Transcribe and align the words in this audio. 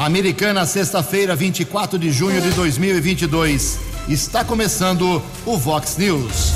Americana, 0.00 0.64
sexta-feira, 0.64 1.36
24 1.36 1.98
de 1.98 2.10
junho 2.10 2.40
de 2.40 2.52
2022. 2.52 3.78
Está 4.08 4.42
começando 4.42 5.22
o 5.44 5.58
Vox 5.58 5.98
News. 5.98 6.54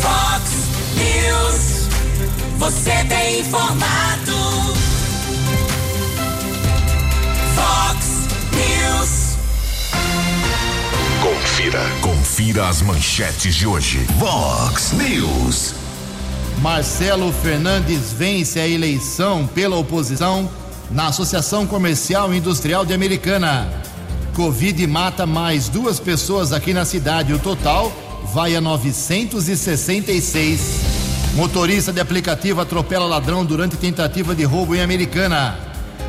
Vox 0.00 0.50
News. 0.96 1.88
Você 2.58 3.04
tem 3.08 3.38
informado. 3.38 4.32
Vox 7.54 8.26
News. 8.50 9.36
Confira, 11.22 11.80
confira 12.00 12.68
as 12.68 12.82
manchetes 12.82 13.54
de 13.54 13.64
hoje. 13.64 13.98
Vox 14.18 14.90
News. 14.90 15.72
Marcelo 16.60 17.32
Fernandes 17.32 18.12
vence 18.12 18.58
a 18.58 18.66
eleição 18.66 19.46
pela 19.46 19.76
oposição 19.76 20.50
na 20.90 21.08
Associação 21.08 21.66
Comercial 21.66 22.34
e 22.34 22.38
Industrial 22.38 22.84
de 22.84 22.92
Americana. 22.92 23.72
Covid 24.34 24.86
mata 24.86 25.26
mais 25.26 25.68
duas 25.68 26.00
pessoas 26.00 26.52
aqui 26.52 26.72
na 26.72 26.84
cidade. 26.84 27.32
O 27.32 27.38
total 27.38 27.92
vai 28.32 28.56
a 28.56 28.60
966. 28.60 30.60
Motorista 31.34 31.92
de 31.92 32.00
aplicativo 32.00 32.60
atropela 32.60 33.06
ladrão 33.06 33.44
durante 33.44 33.76
tentativa 33.76 34.34
de 34.34 34.44
roubo 34.44 34.74
em 34.74 34.82
Americana. 34.82 35.58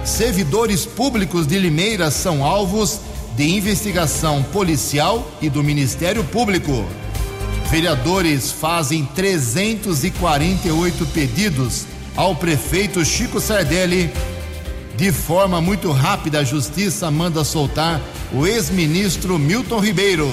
Servidores 0.04 0.86
públicos 0.86 1.46
de 1.46 1.60
Limeira 1.60 2.10
são 2.10 2.44
alvos 2.44 3.02
de 3.36 3.48
investigação 3.48 4.42
policial 4.44 5.30
e 5.42 5.50
do 5.50 5.64
Ministério 5.64 6.24
Público. 6.24 6.86
Vereadores 7.70 8.52
fazem 8.52 9.06
348 9.06 11.06
pedidos 11.08 11.86
ao 12.16 12.36
prefeito 12.36 13.04
Chico 13.06 13.40
Sardelli 13.40 14.12
de 15.02 15.12
forma 15.12 15.60
muito 15.60 15.92
rápida, 15.92 16.42
a 16.42 16.44
justiça 16.44 17.10
manda 17.10 17.44
soltar 17.44 18.00
o 18.32 18.46
ex-ministro 18.46 19.40
Milton 19.40 19.80
Ribeiro. 19.80 20.30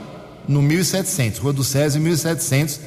no 0.47 0.62
1700, 0.62 1.40
Rua 1.40 1.53
do 1.53 1.63
Césio 1.63 2.02
1700, 2.02 2.79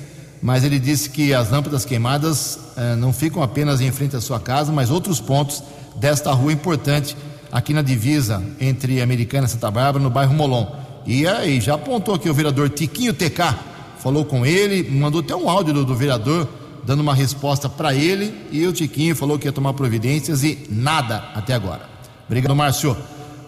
mas 0.42 0.65
ele 0.65 0.78
disse 0.78 1.09
que 1.10 1.32
as 1.32 1.50
lâmpadas 1.50 1.84
queimadas 1.84 2.59
eh, 2.76 2.97
não 2.97 3.12
ficam 3.12 3.43
apenas 3.43 3.81
em 3.81 3.91
frente 3.91 4.16
à 4.16 4.20
sua 4.20 4.38
casa, 4.38 4.72
mas 4.72 4.91
outros 4.91 5.20
pontos 5.20 5.62
desta 5.97 6.32
rua 6.32 6.53
importante 6.53 7.16
aqui 7.50 7.72
na 7.72 7.82
divisa 7.82 8.43
entre 8.60 9.00
Americana 9.00 9.47
e 9.47 9.50
Santa 9.50 9.70
Bárbara, 9.70 10.03
no 10.03 10.10
bairro 10.10 10.34
Molon. 10.34 10.66
E 11.06 11.26
aí 11.26 11.60
já 11.60 11.75
apontou 11.75 12.14
aqui 12.14 12.28
o 12.28 12.34
vereador 12.34 12.69
Tiquinho 12.69 13.14
TK, 13.14 13.54
falou 13.98 14.25
com 14.25 14.44
ele, 14.44 14.91
mandou 14.91 15.20
até 15.20 15.34
um 15.34 15.48
áudio 15.48 15.72
do, 15.72 15.84
do 15.84 15.94
vereador 15.94 16.48
dando 16.84 17.00
uma 17.00 17.14
resposta 17.14 17.69
para 17.69 17.94
ele 17.94 18.34
e 18.53 18.66
o 18.66 18.72
Tiquinho 18.72 19.16
falou 19.16 19.38
que 19.38 19.48
ia 19.48 19.53
tomar 19.53 19.72
providências 19.72 20.44
e 20.44 20.66
nada 20.70 21.25
até 21.34 21.54
agora. 21.54 21.88
Obrigado, 22.26 22.54
Márcio. 22.54 22.97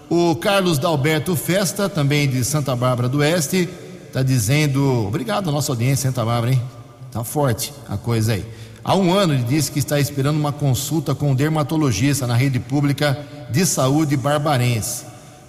O 0.09 0.37
Carlos 0.37 0.79
Dalberto 0.79 1.35
Festa, 1.35 1.89
também 1.89 2.29
de 2.29 2.45
Santa 2.45 2.77
Bárbara 2.77 3.09
do 3.09 3.19
Oeste, 3.19 3.69
está 4.07 4.23
dizendo: 4.23 5.05
obrigado 5.07 5.51
nossa 5.51 5.73
audiência, 5.73 6.09
Santa 6.09 6.25
Bárbara, 6.25 6.53
hein? 6.53 6.63
Tá 7.11 7.25
forte 7.25 7.73
a 7.89 7.97
coisa 7.97 8.35
aí. 8.35 8.45
Há 8.85 8.95
um 8.95 9.13
ano 9.13 9.35
ele 9.35 9.43
disse 9.43 9.73
que 9.73 9.81
está 9.81 9.99
esperando 9.99 10.37
uma 10.37 10.53
consulta 10.53 11.13
com 11.13 11.33
um 11.33 11.35
dermatologista 11.35 12.25
na 12.25 12.37
rede 12.37 12.61
pública 12.61 13.19
de 13.51 13.67
saúde 13.67 14.17
barbarense 14.17 15.05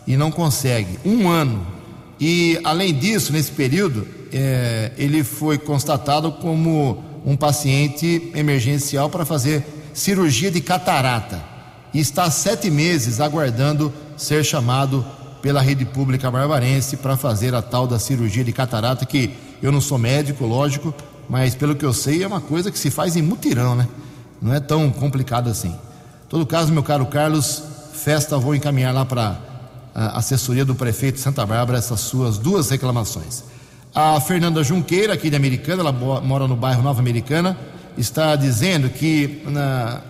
e 0.08 0.18
não 0.18 0.32
consegue. 0.32 0.98
Um 1.06 1.30
ano. 1.30 1.64
E 2.20 2.60
além 2.64 2.96
disso, 2.96 3.32
nesse 3.32 3.52
período, 3.52 4.08
é, 4.34 4.92
ele 4.98 5.24
foi 5.24 5.60
constatado 5.60 6.32
como 6.32 7.04
um 7.24 7.38
paciente 7.38 8.32
emergencial 8.34 9.08
para 9.08 9.24
fazer 9.24 9.64
cirurgia 9.94 10.50
de 10.50 10.62
catarata 10.62 11.44
e 11.94 12.00
está 12.00 12.32
sete 12.32 12.72
meses 12.72 13.20
aguardando 13.20 13.94
ser 14.18 14.44
chamado 14.44 15.06
pela 15.42 15.62
rede 15.62 15.86
pública 15.86 16.30
barbarense 16.30 16.98
para 16.98 17.16
fazer 17.16 17.54
a 17.56 17.62
tal 17.62 17.88
da 17.88 18.00
cirurgia 18.00 18.44
de 18.44 18.52
catarata, 18.52 19.06
que 19.06 19.34
eu 19.62 19.72
não 19.72 19.80
sou 19.80 19.98
médico, 19.98 20.46
lógico, 20.46 20.94
mas 21.30 21.56
pelo 21.56 21.76
que 21.76 21.86
eu 21.86 21.94
sei 21.94 22.24
é 22.24 22.28
uma 22.28 22.42
coisa 22.42 22.72
que 22.72 22.80
se 22.80 22.90
faz 22.90 23.16
em 23.16 23.22
mutirão, 23.22 23.76
né? 23.76 23.88
Não 24.42 24.54
é 24.54 24.60
tão 24.60 24.90
complicado 24.92 25.50
assim. 25.50 25.70
Em 25.70 26.30
todo 26.30 26.46
caso, 26.46 26.74
meu 26.74 26.84
caro 26.84 27.06
Carlos, 27.06 27.64
festa, 27.94 28.38
vou 28.38 28.56
encaminhar 28.56 28.94
lá 28.94 29.06
para 29.06 29.38
a 29.94 30.18
assessoria 30.20 30.64
do 30.64 30.76
prefeito 30.76 31.16
de 31.16 31.22
Santa 31.22 31.46
Bárbara 31.46 31.80
essas 31.80 32.02
suas 32.02 32.38
duas 32.38 32.70
reclamações. 32.70 33.44
A 33.94 34.20
Fernanda 34.22 34.64
Junqueira, 34.64 35.14
aqui 35.14 35.30
de 35.30 35.36
Americana, 35.36 35.82
ela 35.82 35.92
mora 35.92 36.48
no 36.48 36.56
bairro 36.56 36.84
Nova 36.84 37.00
Americana, 37.00 37.58
está 37.98 38.36
dizendo 38.36 38.90
que 38.90 39.42
na, 39.48 40.02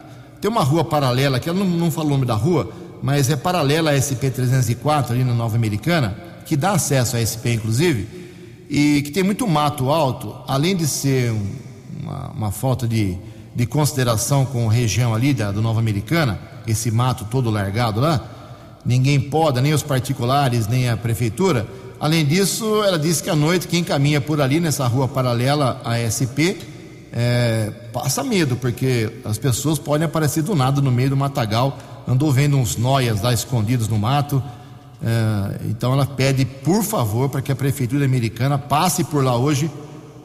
tem 0.42 0.52
uma 0.52 0.64
rua 0.64 0.84
paralela, 0.84 1.40
que 1.40 1.48
ela 1.48 1.58
não, 1.58 1.66
não 1.66 1.90
falou 1.90 2.10
o 2.10 2.14
nome 2.16 2.26
da 2.26 2.36
rua, 2.36 2.70
mas 3.02 3.30
é 3.30 3.36
paralela 3.36 3.92
à 3.92 3.94
SP-304 3.96 5.12
ali 5.12 5.24
na 5.24 5.34
Nova 5.34 5.56
Americana, 5.56 6.16
que 6.46 6.56
dá 6.56 6.72
acesso 6.72 7.18
à 7.18 7.20
SP 7.24 7.54
inclusive, 7.54 8.08
e 8.70 9.02
que 9.02 9.12
tem 9.12 9.24
muito 9.24 9.48
mato 9.48 9.90
alto, 9.90 10.36
além 10.48 10.76
de 10.76 10.88
ser 10.88 11.32
um, 11.32 11.46
uma, 12.02 12.30
uma, 12.30 12.52
falta 12.52 12.88
de, 12.88 13.18
de 13.56 13.66
consideração 13.66 14.46
com 14.46 14.70
a 14.70 14.74
região 14.74 15.14
ali 15.14 15.34
da, 15.34 15.52
do 15.52 15.62
Nova 15.62 15.80
Americana, 15.80 16.40
esse 16.66 16.92
mato 16.92 17.26
todo 17.26 17.50
largado 17.50 18.00
lá, 18.00 18.22
ninguém 18.86 19.20
poda, 19.20 19.62
nem 19.62 19.74
os 19.74 19.84
particulares, 19.84 20.68
nem 20.68 20.90
a 20.90 20.98
prefeitura. 20.98 21.68
Além 22.00 22.26
disso, 22.26 22.84
ela 22.84 23.00
disse 23.00 23.24
que 23.24 23.30
à 23.30 23.36
noite 23.36 23.68
quem 23.68 23.84
caminha 23.84 24.22
por 24.22 24.40
ali 24.42 24.60
nessa 24.60 24.86
rua 24.88 25.08
paralela 25.08 25.82
à 25.84 25.98
SP 25.98 26.60
é, 27.12 27.72
passa 27.92 28.24
medo, 28.24 28.56
porque 28.58 29.10
as 29.26 29.38
pessoas 29.38 29.80
podem 29.80 30.06
aparecer 30.06 30.44
do 30.44 30.54
nada 30.56 30.82
no 30.82 30.92
meio 30.92 31.10
do 31.10 31.18
matagal 31.18 31.78
andou 32.08 32.32
vendo 32.32 32.58
uns 32.58 32.78
noias 32.78 33.22
lá 33.22 33.34
escondidos 33.34 33.88
no 33.88 33.98
mato 33.98 34.42
É, 35.00 35.60
então 35.70 35.94
ela 35.94 36.08
pede, 36.08 36.44
por 36.44 36.84
favor, 36.84 37.30
para 37.30 37.40
que 37.40 37.52
a 37.52 37.56
Prefeitura 37.56 38.04
Americana 38.06 38.58
passe 38.58 39.04
por 39.04 39.24
lá 39.24 39.36
hoje 39.38 39.70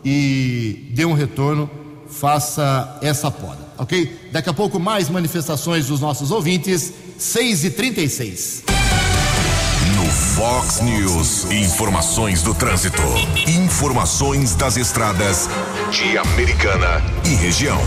e 0.02 0.90
dê 0.94 1.04
um 1.04 1.12
retorno, 1.12 1.68
faça 2.08 2.98
essa 3.02 3.30
poda, 3.30 3.58
ok? 3.76 4.30
Daqui 4.32 4.48
a 4.48 4.54
pouco 4.54 4.80
mais 4.80 5.10
manifestações 5.10 5.88
dos 5.88 6.00
nossos 6.00 6.30
ouvintes, 6.30 6.92
6 7.18 7.64
e 7.64 7.70
36 7.70 8.64
No 9.94 10.10
Fox 10.10 10.80
News, 10.80 11.50
informações 11.50 12.42
do 12.42 12.54
trânsito. 12.54 13.02
Informações 13.46 14.54
das 14.54 14.78
estradas 14.78 15.50
de 15.90 16.16
Americana 16.16 17.02
e 17.26 17.34
região. 17.34 17.78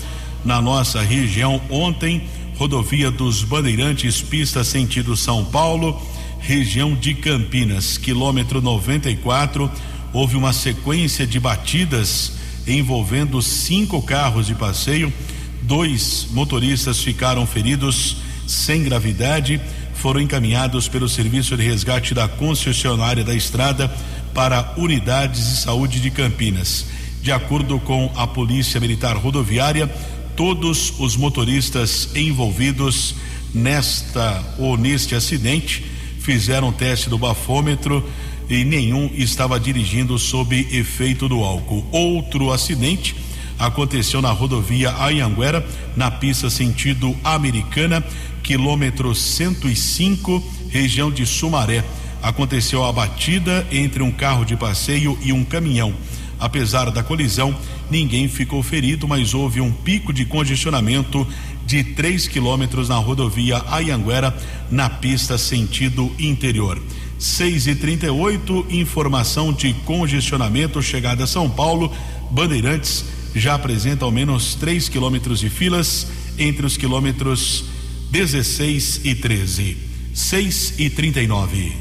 na 0.44 0.62
nossa 0.62 1.02
região 1.02 1.60
ontem. 1.68 2.28
Rodovia 2.56 3.10
dos 3.10 3.42
Bandeirantes, 3.42 4.22
pista 4.22 4.62
sentido 4.62 5.16
São 5.16 5.44
Paulo, 5.44 6.00
região 6.46 6.94
de 6.94 7.12
Campinas, 7.12 7.98
quilômetro 7.98 8.62
94. 8.62 9.68
Houve 10.12 10.36
uma 10.36 10.52
sequência 10.52 11.26
de 11.26 11.40
batidas 11.40 12.34
envolvendo 12.68 13.42
cinco 13.42 14.00
carros 14.00 14.46
de 14.46 14.54
passeio. 14.54 15.12
Dois 15.62 16.28
motoristas 16.30 17.02
ficaram 17.02 17.44
feridos 17.48 18.18
sem 18.46 18.84
gravidade, 18.84 19.60
foram 19.94 20.20
encaminhados 20.20 20.86
pelo 20.86 21.08
serviço 21.08 21.56
de 21.56 21.64
resgate 21.64 22.14
da 22.14 22.28
concessionária 22.28 23.24
da 23.24 23.34
estrada 23.34 23.92
para 24.32 24.72
unidades 24.76 25.50
de 25.50 25.56
saúde 25.56 26.00
de 26.00 26.12
Campinas. 26.12 26.86
De 27.22 27.32
acordo 27.32 27.80
com 27.80 28.08
a 28.14 28.24
Polícia 28.24 28.78
Militar 28.78 29.16
Rodoviária, 29.16 29.88
todos 30.36 30.94
os 31.00 31.16
motoristas 31.16 32.10
envolvidos 32.14 33.16
nesta 33.52 34.44
ou 34.58 34.76
neste 34.76 35.16
acidente 35.16 35.95
fizeram 36.26 36.72
teste 36.72 37.08
do 37.08 37.16
bafômetro 37.16 38.04
e 38.50 38.64
nenhum 38.64 39.08
estava 39.14 39.60
dirigindo 39.60 40.18
sob 40.18 40.58
efeito 40.72 41.28
do 41.28 41.44
álcool. 41.44 41.86
Outro 41.92 42.50
acidente 42.50 43.14
aconteceu 43.56 44.20
na 44.20 44.32
rodovia 44.32 44.90
Anhanguera, 44.90 45.64
na 45.94 46.10
pista 46.10 46.50
sentido 46.50 47.16
Americana, 47.22 48.04
quilômetro 48.42 49.14
105, 49.14 50.42
região 50.68 51.12
de 51.12 51.24
Sumaré. 51.24 51.84
Aconteceu 52.20 52.84
a 52.84 52.92
batida 52.92 53.64
entre 53.70 54.02
um 54.02 54.10
carro 54.10 54.44
de 54.44 54.56
passeio 54.56 55.16
e 55.22 55.32
um 55.32 55.44
caminhão. 55.44 55.94
Apesar 56.40 56.90
da 56.90 57.04
colisão, 57.04 57.56
ninguém 57.88 58.26
ficou 58.26 58.64
ferido, 58.64 59.06
mas 59.06 59.32
houve 59.32 59.60
um 59.60 59.70
pico 59.70 60.12
de 60.12 60.24
congestionamento 60.24 61.24
de 61.66 61.82
3 61.82 62.28
quilômetros 62.28 62.88
na 62.88 62.96
rodovia 62.96 63.62
Ayanguera, 63.68 64.34
na 64.70 64.88
pista 64.88 65.36
sentido 65.36 66.14
interior. 66.18 66.80
6 67.18 67.66
e 67.66 67.74
38 67.74 68.66
informação 68.70 69.52
de 69.52 69.74
congestionamento 69.84 70.80
chegada 70.80 71.24
a 71.24 71.26
São 71.26 71.50
Paulo. 71.50 71.92
Bandeirantes 72.30 73.04
já 73.34 73.54
apresenta 73.54 74.04
ao 74.04 74.10
menos 74.10 74.54
3 74.54 74.88
quilômetros 74.88 75.40
de 75.40 75.50
filas 75.50 76.06
entre 76.38 76.64
os 76.64 76.76
quilômetros 76.76 77.64
16 78.10 79.00
e 79.04 79.14
13. 79.14 79.76
6 80.14 80.74
e 80.78 80.88
39. 80.88 81.72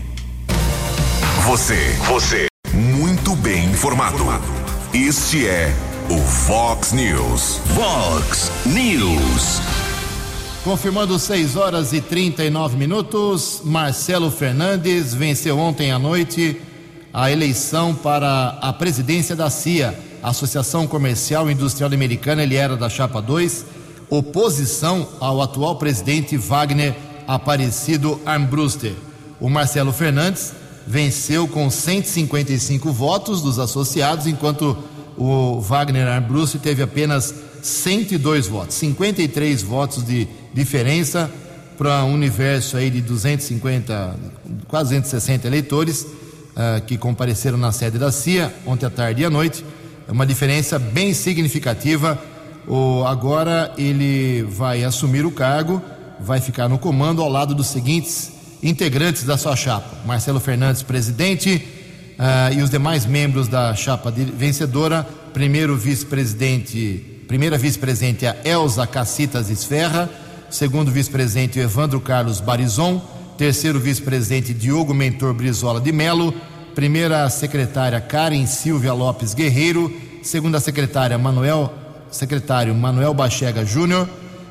Você, 1.46 1.96
você, 2.08 2.48
muito 2.74 3.36
bem 3.36 3.66
informado. 3.66 4.26
Este 4.92 5.46
é 5.46 5.95
o 6.10 6.18
Fox 6.20 6.92
News. 6.92 7.60
Fox 7.74 8.52
News. 8.66 9.62
Confirmando 10.64 11.18
6 11.18 11.56
horas 11.56 11.94
e 11.94 12.02
39 12.02 12.78
minutos, 12.78 13.62
Marcelo 13.64 14.30
Fernandes 14.30 15.14
venceu 15.14 15.58
ontem 15.58 15.92
à 15.92 15.98
noite 15.98 16.62
a 17.14 17.32
eleição 17.32 17.96
para 17.96 18.58
a 18.62 18.72
presidência 18.74 19.36
da 19.36 19.50
CIA, 19.50 19.98
Associação 20.22 20.86
Comercial 20.86 21.50
e 21.50 21.54
Industrial 21.54 21.92
Americana. 21.92 22.44
Ele 22.44 22.56
era 22.56 22.76
da 22.76 22.90
Chapa 22.90 23.22
2, 23.22 23.66
oposição 24.10 25.08
ao 25.20 25.42
atual 25.42 25.78
presidente 25.78 26.38
Wagner 26.38 26.96
Aparecido 27.28 28.22
Armbruster. 28.26 28.94
O 29.40 29.50
Marcelo 29.50 29.92
Fernandes 29.92 30.54
venceu 30.86 31.48
com 31.48 31.70
155 31.70 32.92
votos 32.92 33.42
dos 33.42 33.58
associados, 33.58 34.28
enquanto 34.28 34.78
o 35.18 35.60
Wagner 35.62 36.08
Armbruster 36.08 36.60
teve 36.60 36.84
apenas 36.84 37.34
102 37.62 38.48
votos, 38.48 38.76
53 38.76 39.62
votos 39.64 40.06
de 40.06 40.28
diferença 40.54 41.32
para 41.78 42.04
um 42.04 42.14
universo 42.14 42.78
aí 42.78 42.90
de 42.90 43.02
250, 43.02 44.16
quase 44.68 44.90
260 44.90 45.48
eleitores 45.48 46.04
uh, 46.04 46.82
que 46.86 46.98
compareceram 46.98 47.58
na 47.58 47.72
sede 47.72 47.98
da 47.98 48.12
CIA 48.12 48.54
ontem 48.66 48.86
à 48.86 48.90
tarde 48.90 49.22
e 49.22 49.26
à 49.26 49.30
noite. 49.30 49.66
É 50.08 50.12
uma 50.12 50.26
diferença 50.26 50.78
bem 50.78 51.14
significativa. 51.14 52.22
O, 52.68 53.04
agora 53.06 53.74
ele 53.78 54.44
vai 54.44 54.84
assumir 54.84 55.26
o 55.26 55.32
cargo, 55.32 55.82
vai 56.20 56.40
ficar 56.40 56.68
no 56.68 56.78
comando 56.78 57.22
ao 57.22 57.30
lado 57.30 57.54
dos 57.54 57.68
seguintes 57.68 58.32
integrantes 58.62 59.24
da 59.24 59.38
sua 59.38 59.56
chapa: 59.56 59.90
Marcelo 60.06 60.40
Fernandes, 60.40 60.82
presidente, 60.82 61.75
uh, 62.20 62.54
e 62.58 62.62
os 62.62 62.70
demais 62.70 63.06
membros 63.06 63.48
da 63.48 63.74
chapa 63.76 64.12
vencedora. 64.12 65.08
Primeiro 65.34 65.76
vice-presidente 65.76 67.16
Primeira 67.28 67.58
vice-presidente 67.58 68.24
é 68.24 68.30
a 68.30 68.38
Elza 68.46 68.86
Cacitas 68.86 69.50
Esferra. 69.50 70.08
Segundo 70.50 70.92
vice-presidente, 70.92 71.60
Evandro 71.60 72.00
Carlos 72.00 72.40
Barizon. 72.40 73.02
Terceiro 73.36 73.80
vice-presidente, 73.80 74.54
Diogo 74.54 74.94
Mentor 74.94 75.34
Brizola 75.34 75.82
de 75.82 75.92
Melo. 75.92 76.34
Primeira 76.76 77.28
secretária, 77.32 78.00
Karen 78.00 78.46
Silvia 78.46 78.94
Lopes 78.94 79.34
Guerreiro. 79.34 79.92
Segunda 80.22 80.60
secretária, 80.60 81.18
Manuel, 81.18 81.74
secretário 82.12 82.76
Manuel 82.76 83.14
Bachega 83.14 83.66
Júnior. 83.66 84.08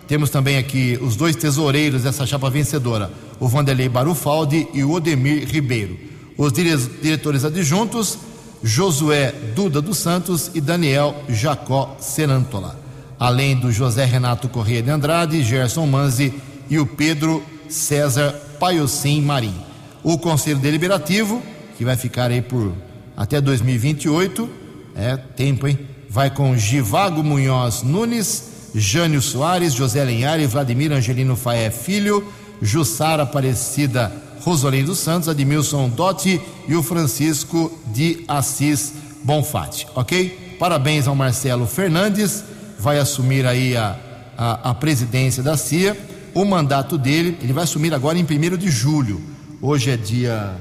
Temos 0.09 0.29
também 0.29 0.59
aqui 0.59 0.99
os 1.01 1.15
dois 1.15 1.37
tesoureiros 1.37 2.03
dessa 2.03 2.27
chapa 2.27 2.51
vencedora, 2.51 3.11
o 3.39 3.47
Vanderlei 3.47 3.89
Barufaldi 3.89 4.67
e 4.75 4.83
o 4.83 4.91
Odemir 4.91 5.49
Ribeiro. 5.49 5.97
Os 6.37 6.53
diretores 6.53 7.45
adjuntos, 7.45 8.19
Josué 8.63 9.33
Duda 9.55 9.81
dos 9.81 9.99
Santos 9.99 10.51
e 10.55 10.61
Daniel 10.61 11.15
Jacó 11.29 11.97
Serantola, 12.01 12.81
além 13.21 13.55
do 13.55 13.71
José 13.71 14.05
Renato 14.05 14.49
Corrêa 14.49 14.83
de 14.83 14.91
Andrade, 14.91 15.45
Gerson 15.45 15.87
Manzi 15.87 16.35
e 16.69 16.79
o 16.79 16.87
Pedro 16.87 17.43
César 17.69 18.33
Paiocim 18.59 19.21
Marim. 19.21 19.55
O 20.03 20.19
Conselho 20.19 20.59
Deliberativo, 20.59 21.43
que 21.77 21.85
vai 21.85 21.97
ficar 21.97 22.31
aí 22.31 22.43
por 22.43 22.73
até 23.17 23.41
2028, 23.41 24.49
é 24.97 25.17
tempo, 25.17 25.69
hein? 25.69 25.79
Vai 26.09 26.31
com 26.31 26.57
Givago 26.57 27.23
Munhoz 27.23 27.83
Nunes, 27.83 28.71
Jânio 28.75 29.23
Soares, 29.23 29.73
José 29.73 30.03
Lenhari, 30.03 30.47
Vladimir 30.47 30.91
Angelino 30.93 31.37
Faé 31.37 31.71
Filho, 31.71 32.27
Jussara 32.63 33.25
Aparecida 33.25 34.24
Rosolim 34.45 34.85
dos 34.85 34.99
Santos, 34.99 35.27
Admilson 35.27 35.89
Dotti 35.89 36.39
e 36.69 36.75
o 36.75 36.83
Francisco 36.83 37.73
de 37.87 38.25
Assis 38.29 38.93
Bonfatti, 39.23 39.87
ok? 39.95 40.57
Parabéns 40.59 41.09
ao 41.09 41.15
Marcelo 41.15 41.67
Fernandes, 41.67 42.45
vai 42.79 42.99
assumir 42.99 43.47
aí 43.47 43.75
a, 43.75 43.99
a, 44.37 44.71
a 44.71 44.75
presidência 44.75 45.43
da 45.43 45.57
CIA. 45.57 45.97
O 46.35 46.45
mandato 46.45 46.99
dele, 46.99 47.39
ele 47.41 47.55
vai 47.55 47.65
assumir 47.65 47.95
agora 47.95 48.19
em 48.19 48.23
1 48.23 48.57
de 48.59 48.71
julho. 48.71 49.19
Hoje 49.63 49.91
é 49.91 49.97
dia 49.97 50.55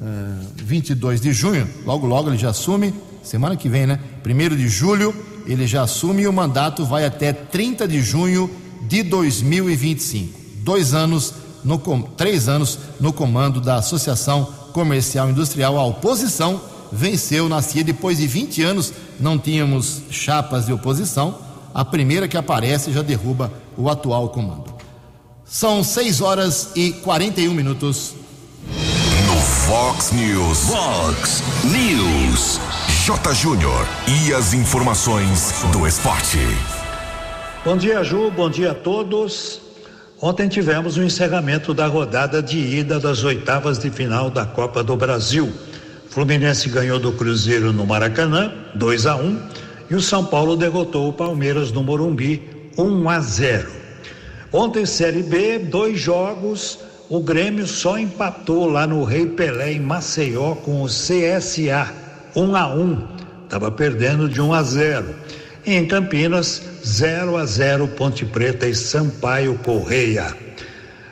uh, 0.00 0.04
eh, 0.04 0.64
22 0.64 1.20
de 1.20 1.32
junho, 1.32 1.68
logo 1.86 2.06
logo 2.08 2.28
ele 2.28 2.38
já 2.38 2.50
assume, 2.50 2.92
semana 3.22 3.54
que 3.54 3.68
vem, 3.68 3.86
né? 3.86 4.00
1 4.26 4.56
de 4.56 4.66
julho, 4.66 5.14
ele 5.46 5.64
já 5.64 5.82
assume 5.82 6.22
e 6.22 6.26
o 6.26 6.32
mandato 6.32 6.84
vai 6.84 7.04
até 7.04 7.32
30 7.32 7.86
de 7.86 8.00
junho 8.00 8.50
de 8.88 9.04
2025. 9.04 10.40
Dois 10.64 10.92
anos, 10.92 11.34
no, 11.64 11.78
três 12.16 12.48
anos 12.48 12.78
no 13.00 13.12
comando 13.12 13.60
da 13.60 13.76
Associação 13.76 14.48
Comercial 14.72 15.30
Industrial. 15.30 15.78
A 15.78 15.84
oposição 15.84 16.60
venceu, 16.90 17.48
nascia 17.48 17.82
depois 17.82 18.18
de 18.18 18.26
20 18.26 18.62
anos, 18.62 18.92
não 19.18 19.38
tínhamos 19.38 20.02
chapas 20.10 20.66
de 20.66 20.72
oposição. 20.72 21.38
A 21.74 21.84
primeira 21.84 22.28
que 22.28 22.36
aparece 22.36 22.92
já 22.92 23.00
derruba 23.00 23.50
o 23.76 23.88
atual 23.88 24.28
comando. 24.28 24.72
São 25.44 25.82
6 25.82 26.20
horas 26.20 26.70
e 26.76 26.92
41 26.92 27.52
minutos. 27.52 28.14
No 29.26 29.40
Fox 29.40 30.12
News. 30.12 30.58
Fox 30.68 31.42
News. 31.64 32.60
J. 33.04 33.34
Júnior. 33.34 33.86
E 34.06 34.34
as 34.34 34.52
informações 34.52 35.64
do 35.72 35.86
esporte. 35.86 36.38
Bom 37.64 37.76
dia, 37.76 38.02
Ju. 38.04 38.30
Bom 38.30 38.50
dia 38.50 38.72
a 38.72 38.74
todos. 38.74 39.60
Ontem 40.22 40.48
tivemos 40.48 40.96
o 40.96 41.02
encerramento 41.02 41.74
da 41.74 41.88
rodada 41.88 42.40
de 42.40 42.56
ida 42.56 43.00
das 43.00 43.24
oitavas 43.24 43.76
de 43.76 43.90
final 43.90 44.30
da 44.30 44.46
Copa 44.46 44.80
do 44.80 44.96
Brasil. 44.96 45.52
Fluminense 46.10 46.68
ganhou 46.68 47.00
do 47.00 47.10
Cruzeiro 47.10 47.72
no 47.72 47.84
Maracanã, 47.84 48.52
2 48.76 49.06
a 49.06 49.16
1, 49.16 49.40
e 49.90 49.96
o 49.96 50.00
São 50.00 50.24
Paulo 50.24 50.56
derrotou 50.56 51.08
o 51.08 51.12
Palmeiras 51.12 51.72
no 51.72 51.82
Morumbi, 51.82 52.40
1 52.78 53.08
a 53.08 53.18
0. 53.18 53.68
Ontem, 54.52 54.86
Série 54.86 55.24
B, 55.24 55.58
dois 55.58 55.98
jogos. 55.98 56.78
O 57.08 57.18
Grêmio 57.18 57.66
só 57.66 57.98
empatou 57.98 58.70
lá 58.70 58.86
no 58.86 59.02
Rei 59.02 59.26
Pelé, 59.26 59.72
em 59.72 59.80
Maceió, 59.80 60.54
com 60.54 60.82
o 60.82 60.86
CSA, 60.86 61.92
1 62.36 62.54
a 62.54 62.72
1. 62.72 63.08
Estava 63.42 63.72
perdendo 63.72 64.28
de 64.28 64.40
1 64.40 64.54
a 64.54 64.62
0. 64.62 65.14
E 65.64 65.74
em 65.74 65.86
Campinas, 65.86 66.62
0 66.84 67.36
a 67.36 67.46
0 67.46 67.88
Ponte 67.88 68.24
Preta 68.24 68.66
e 68.66 68.74
Sampaio 68.74 69.58
Correia. 69.58 70.34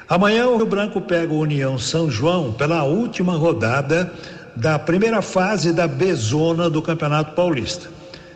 Amanhã 0.09 0.49
o 0.49 0.57
Rio 0.57 0.67
Branco 0.67 1.01
pega 1.01 1.33
o 1.33 1.39
União 1.39 1.79
São 1.79 2.11
João 2.11 2.53
pela 2.53 2.83
última 2.83 3.37
rodada 3.37 4.13
da 4.57 4.77
primeira 4.77 5.23
fase 5.23 5.73
da 5.73 5.87
B-Zona 5.87 6.69
do 6.69 6.83
Campeonato 6.83 7.35
Paulista. 7.37 7.89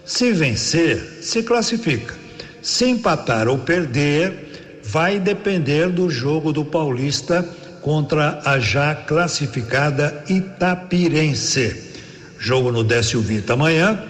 Se 0.04 0.33
vencer, 0.33 1.18
se 1.21 1.42
classifica. 1.42 2.14
Se 2.62 2.85
empatar 2.85 3.49
ou 3.49 3.59
perder, 3.59 4.80
vai 4.85 5.18
depender 5.18 5.88
do 5.88 6.09
jogo 6.09 6.52
do 6.52 6.64
Paulista 6.64 7.47
contra 7.83 8.40
a 8.44 8.59
já 8.61 8.94
classificada 8.94 10.23
Itapirense. 10.28 11.92
Jogo 12.38 12.71
no 12.71 12.85
Décio 12.85 13.21
Vita 13.21 13.54
amanhã, 13.54 14.00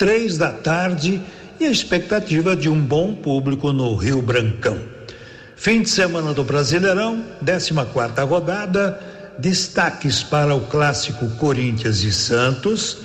três 0.00 0.38
da 0.38 0.50
tarde 0.50 1.20
e 1.60 1.66
a 1.66 1.70
expectativa 1.70 2.56
de 2.56 2.70
um 2.70 2.80
bom 2.80 3.14
público 3.14 3.70
no 3.70 3.94
Rio 3.94 4.22
Brancão. 4.22 4.78
Fim 5.56 5.82
de 5.82 5.90
semana 5.90 6.32
do 6.32 6.42
Brasileirão, 6.42 7.22
14 7.44 7.74
quarta 7.92 8.24
rodada, 8.24 8.98
destaques 9.38 10.22
para 10.22 10.54
o 10.54 10.62
clássico 10.62 11.28
Corinthians 11.36 12.02
e 12.02 12.10
Santos, 12.10 12.96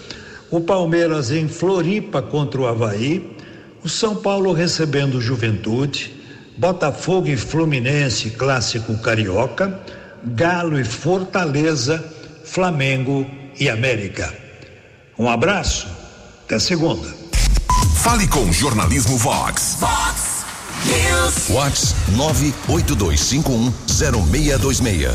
o 0.50 0.62
Palmeiras 0.62 1.32
em 1.32 1.50
Floripa 1.50 2.22
contra 2.22 2.62
o 2.62 2.66
Havaí, 2.66 3.30
o 3.84 3.90
São 3.90 4.16
Paulo 4.16 4.54
recebendo 4.54 5.20
Juventude, 5.20 6.16
Botafogo 6.58 7.28
e 7.28 7.36
Fluminense, 7.36 8.30
clássico 8.30 8.98
carioca, 9.00 9.82
Galo 10.24 10.80
e 10.80 10.86
Fortaleza, 10.86 12.02
Flamengo 12.46 13.30
e 13.60 13.70
América. 13.70 14.34
Um 15.20 15.30
abraço, 15.30 16.05
até 16.46 16.58
segunda. 16.60 17.12
Fale 17.96 18.28
com 18.28 18.54
Jornalismo 18.54 19.18
Vox. 19.18 19.78
Fox 19.80 20.46
News. 20.86 21.48
Vox 21.50 21.96
982510626. 22.70 25.12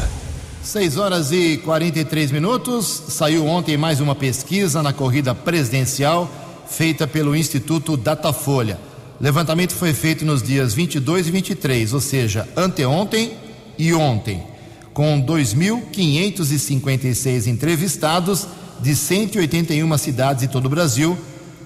6 0.63 0.99
horas 0.99 1.31
e 1.31 1.59
43 1.59 2.33
minutos. 2.33 3.05
Saiu 3.09 3.47
ontem 3.47 3.77
mais 3.77 4.01
uma 4.01 4.17
pesquisa 4.17 4.83
na 4.83 4.93
corrida 4.93 5.33
presidencial 5.33 6.29
feita 6.69 7.07
pelo 7.07 7.37
Instituto 7.37 7.97
Datafolha. 7.97 8.77
Levantamento 9.21 9.73
foi 9.73 9.95
feito 9.95 10.25
nos 10.25 10.43
dias 10.43 10.75
22 10.75 11.29
e 11.29 11.31
23, 11.31 11.95
ou 11.95 12.01
seja, 12.01 12.49
anteontem 12.57 13.35
e 13.79 13.95
ontem, 13.95 14.43
com 14.93 15.25
2.556 15.25 17.47
entrevistados 17.47 18.49
de 18.83 18.97
181 18.97 19.99
cidades 19.99 20.43
de 20.43 20.49
todo 20.49 20.67
o 20.67 20.71
Brasil. 20.71 21.17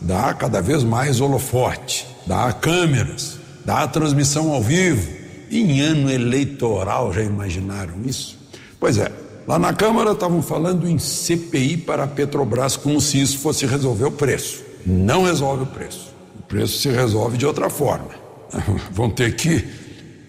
dá 0.00 0.32
cada 0.34 0.62
vez 0.62 0.84
mais 0.84 1.20
holofote, 1.20 2.06
dá 2.28 2.52
câmeras, 2.52 3.40
dá 3.64 3.88
transmissão 3.88 4.52
ao 4.52 4.62
vivo. 4.62 5.10
Em 5.50 5.80
ano 5.80 6.08
eleitoral, 6.08 7.12
já 7.12 7.24
imaginaram 7.24 7.94
isso? 8.06 8.38
Pois 8.78 8.98
é, 8.98 9.10
Lá 9.48 9.58
na 9.58 9.74
Câmara 9.74 10.12
estavam 10.12 10.42
falando 10.42 10.88
em 10.88 10.96
CPI 10.96 11.78
para 11.78 12.04
a 12.04 12.06
Petrobras, 12.06 12.76
como 12.76 13.00
se 13.00 13.20
isso 13.20 13.38
fosse 13.38 13.66
resolver 13.66 14.04
o 14.04 14.12
preço. 14.12 14.62
Não 14.86 15.24
resolve 15.24 15.64
o 15.64 15.66
preço. 15.66 16.14
O 16.38 16.42
preço 16.42 16.78
se 16.78 16.88
resolve 16.88 17.36
de 17.36 17.44
outra 17.44 17.68
forma. 17.68 18.27
Vão 18.90 19.10
ter 19.10 19.34
que 19.36 19.64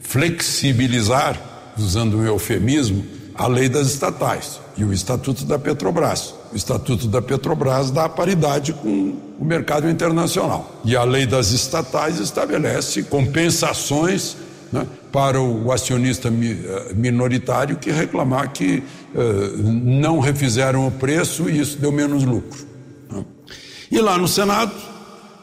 flexibilizar, 0.01 1.39
usando 1.77 2.17
um 2.17 2.25
eufemismo, 2.25 3.05
a 3.35 3.47
lei 3.47 3.69
das 3.69 3.87
estatais 3.87 4.59
e 4.75 4.83
o 4.83 4.91
Estatuto 4.91 5.45
da 5.45 5.57
Petrobras. 5.57 6.33
O 6.51 6.55
Estatuto 6.55 7.07
da 7.07 7.21
Petrobras 7.21 7.91
dá 7.91 8.09
paridade 8.09 8.73
com 8.73 9.15
o 9.39 9.45
mercado 9.45 9.89
internacional. 9.89 10.81
E 10.83 10.95
a 10.95 11.03
lei 11.03 11.25
das 11.25 11.51
estatais 11.51 12.19
estabelece 12.19 13.03
compensações 13.03 14.35
né, 14.71 14.85
para 15.11 15.39
o 15.41 15.71
acionista 15.71 16.27
eh, 16.29 16.93
minoritário 16.93 17.77
que 17.77 17.91
reclamar 17.91 18.51
que 18.51 18.83
uh, 19.15 19.57
não 19.63 20.19
refizeram 20.19 20.87
o 20.87 20.91
preço 20.91 21.49
e 21.49 21.59
isso 21.59 21.77
deu 21.77 21.91
menos 21.91 22.23
lucro. 22.23 22.65
Né. 23.11 23.25
E 23.91 23.99
lá 23.99 24.17
no 24.17 24.27
Senado, 24.27 24.73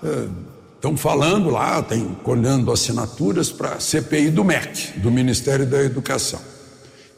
uh, 0.02 0.45
estão 0.76 0.96
falando 0.96 1.50
lá, 1.50 1.82
tem 1.82 2.16
colhendo 2.22 2.70
assinaturas 2.70 3.50
para 3.50 3.74
a 3.74 3.80
CPI 3.80 4.30
do 4.30 4.44
MEC, 4.44 4.98
do 4.98 5.10
Ministério 5.10 5.66
da 5.66 5.82
Educação. 5.82 6.40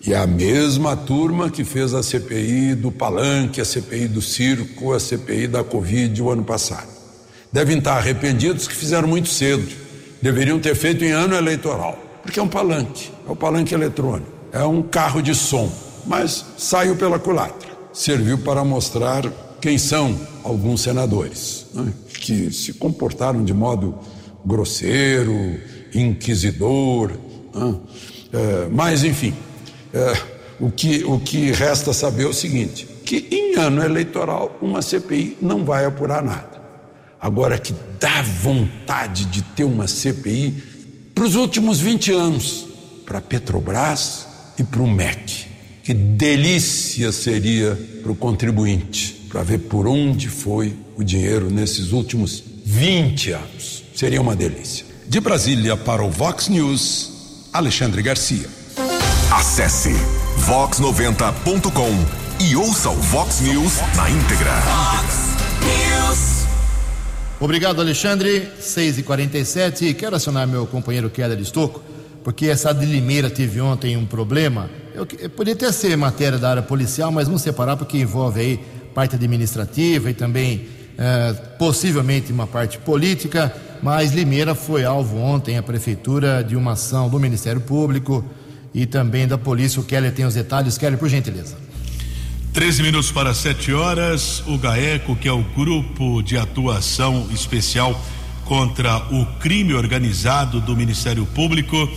E 0.01 0.15
a 0.15 0.27
mesma 0.27 0.97
turma 0.97 1.51
que 1.51 1.65
fez 1.65 1.93
a 1.93 2.03
CPI 2.03 2.77
do 2.77 2.91
palanque, 2.91 3.61
a 3.61 3.65
CPI 3.65 4.07
do 4.09 4.23
circo, 4.23 4.93
a 4.93 5.01
CPI 5.01 5.49
da 5.49 5.65
Covid 5.65 6.23
o 6.23 6.31
ano 6.31 6.45
passado. 6.45 6.89
Devem 7.53 7.79
estar 7.79 7.97
arrependidos 7.97 8.69
que 8.69 8.75
fizeram 8.75 9.09
muito 9.09 9.29
cedo. 9.29 9.67
Deveriam 10.23 10.59
ter 10.61 10.75
feito 10.75 11.05
em 11.05 11.11
ano 11.11 11.35
eleitoral, 11.35 11.99
porque 12.23 12.39
é 12.39 12.43
um 12.43 12.49
palanque, 12.49 13.11
é 13.27 13.31
um 13.31 13.37
palanque 13.37 13.75
eletrônico, 13.75 14.31
é 14.53 14.65
um 14.65 14.83
carro 14.83 15.21
de 15.23 15.35
som, 15.35 15.71
mas 16.07 16.45
saiu 16.57 16.97
pela 16.97 17.19
culatra. 17.19 17.69
Serviu 17.93 18.39
para 18.39 18.65
mostrar 18.65 19.25
quem 19.61 19.79
são 19.79 20.19
alguns 20.45 20.83
senadores, 20.83 21.67
né, 21.75 21.93
que 22.29 22.53
se 22.53 22.75
comportaram 22.75 23.43
de 23.43 23.55
modo 23.55 23.99
grosseiro, 24.45 25.59
inquisidor. 25.95 27.13
É, 28.31 28.69
mas, 28.71 29.03
enfim, 29.03 29.33
é, 29.95 30.13
o, 30.61 30.71
que, 30.71 31.03
o 31.05 31.19
que 31.19 31.51
resta 31.53 31.95
saber 31.95 32.25
é 32.25 32.27
o 32.27 32.35
seguinte: 32.35 32.87
que 33.03 33.27
em 33.31 33.57
ano 33.57 33.83
eleitoral 33.83 34.59
uma 34.61 34.83
CPI 34.83 35.39
não 35.41 35.65
vai 35.65 35.87
apurar 35.87 36.23
nada. 36.23 36.59
Agora 37.19 37.59
que 37.59 37.75
dá 37.99 38.21
vontade 38.21 39.25
de 39.25 39.41
ter 39.41 39.65
uma 39.65 39.89
CPI 39.89 40.63
para 41.15 41.25
os 41.25 41.35
últimos 41.35 41.81
20 41.81 42.13
anos, 42.13 42.67
para 43.07 43.19
a 43.19 43.23
Petrobras 43.23 44.27
e 44.59 44.63
para 44.63 44.83
o 44.83 44.87
MEC. 44.87 45.47
Que 45.83 45.95
delícia 45.95 47.11
seria 47.11 47.75
para 48.03 48.13
o 48.13 48.15
contribuinte 48.15 49.27
para 49.31 49.43
ver 49.43 49.59
por 49.61 49.89
onde 49.89 50.29
foi 50.29 50.77
o 50.99 51.05
dinheiro 51.05 51.49
nesses 51.49 51.93
últimos 51.93 52.43
20 52.65 53.31
anos. 53.31 53.85
Seria 53.95 54.21
uma 54.21 54.35
delícia. 54.35 54.85
De 55.07 55.21
Brasília 55.21 55.77
para 55.77 56.03
o 56.03 56.11
Vox 56.11 56.49
News, 56.49 57.49
Alexandre 57.53 58.03
Garcia. 58.03 58.49
Acesse 59.33 59.93
vox90.com 60.41 62.45
e 62.45 62.57
ouça 62.57 62.91
o 62.91 62.97
Vox 62.97 63.41
News 63.41 63.75
na 63.97 64.11
íntegra. 64.11 64.53
Vox 64.61 65.15
News. 65.63 66.47
Obrigado, 67.39 67.81
Alexandre. 67.81 68.49
6 68.59 68.99
e 68.99 69.03
47 69.05 69.95
Quero 69.95 70.17
acionar 70.17 70.49
meu 70.49 70.67
companheiro 70.67 71.09
Keller 71.09 71.39
Estocco, 71.39 71.81
porque 72.25 72.47
essa 72.47 72.73
de 72.73 72.85
Limeira 72.85 73.31
teve 73.31 73.61
ontem 73.61 73.97
um 73.97 74.05
problema. 74.05 74.69
Eu, 74.93 75.07
eu 75.21 75.31
poderia 75.31 75.55
até 75.55 75.71
ser 75.71 75.97
matéria 75.97 76.39
da 76.39 76.51
área 76.51 76.63
policial, 76.63 77.13
mas 77.13 77.29
vamos 77.29 77.43
separar 77.43 77.77
porque 77.77 77.99
envolve 77.99 78.41
aí 78.41 78.61
parte 78.93 79.15
administrativa 79.15 80.11
e 80.11 80.15
também 80.15 80.78
é, 80.99 81.33
possivelmente 81.57 82.33
uma 82.33 82.47
parte 82.47 82.77
política, 82.79 83.55
mas 83.81 84.13
Limeira 84.13 84.55
foi 84.55 84.85
alvo 84.85 85.17
ontem, 85.19 85.57
a 85.57 85.63
prefeitura, 85.63 86.43
de 86.43 86.57
uma 86.57 86.73
ação 86.73 87.09
do 87.09 87.21
Ministério 87.21 87.61
Público 87.61 88.25
e 88.75 88.85
também 88.85 89.27
da 89.27 89.39
polícia. 89.39 89.81
O 89.81 89.85
Keller 89.85 90.13
tem 90.13 90.25
os 90.25 90.35
detalhes. 90.35 90.77
Keller, 90.77 90.99
por 90.99 91.09
gentileza. 91.09 91.57
13 92.53 92.83
minutos 92.83 93.13
para 93.13 93.33
7 93.33 93.73
horas. 93.73 94.43
O 94.47 94.59
GAECO, 94.59 95.15
que 95.15 95.29
é 95.29 95.33
o 95.33 95.45
Grupo 95.45 96.21
de 96.23 96.37
Atuação 96.37 97.29
Especial 97.33 97.99
contra 98.45 98.97
o 99.13 99.25
Crime 99.39 99.75
Organizado 99.75 100.61
do 100.61 100.75
Ministério 100.75 101.25
Público 101.27 101.89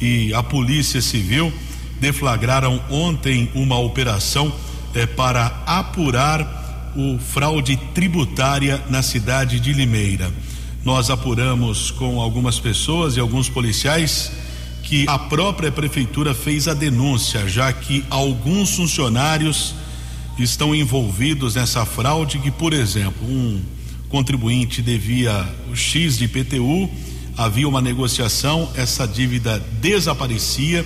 e 0.00 0.34
a 0.34 0.42
Polícia 0.42 1.00
Civil, 1.00 1.52
deflagraram 2.00 2.82
ontem 2.90 3.50
uma 3.54 3.78
operação 3.78 4.52
é, 4.94 5.06
para 5.06 5.62
apurar 5.66 6.57
o 6.98 7.16
fraude 7.16 7.76
tributária 7.94 8.82
na 8.90 9.02
cidade 9.02 9.60
de 9.60 9.72
Limeira. 9.72 10.32
Nós 10.84 11.10
apuramos 11.10 11.92
com 11.92 12.20
algumas 12.20 12.58
pessoas 12.58 13.16
e 13.16 13.20
alguns 13.20 13.48
policiais 13.48 14.32
que 14.82 15.04
a 15.06 15.16
própria 15.16 15.70
prefeitura 15.70 16.34
fez 16.34 16.66
a 16.66 16.74
denúncia, 16.74 17.48
já 17.48 17.72
que 17.72 18.04
alguns 18.10 18.74
funcionários 18.74 19.76
estão 20.40 20.74
envolvidos 20.74 21.54
nessa 21.54 21.86
fraude 21.86 22.40
que, 22.40 22.50
por 22.50 22.72
exemplo, 22.72 23.24
um 23.28 23.62
contribuinte 24.08 24.82
devia 24.82 25.48
o 25.70 25.76
X 25.76 26.18
de 26.18 26.24
IPTU, 26.24 26.90
havia 27.36 27.68
uma 27.68 27.80
negociação, 27.80 28.68
essa 28.74 29.06
dívida 29.06 29.64
desaparecia, 29.80 30.84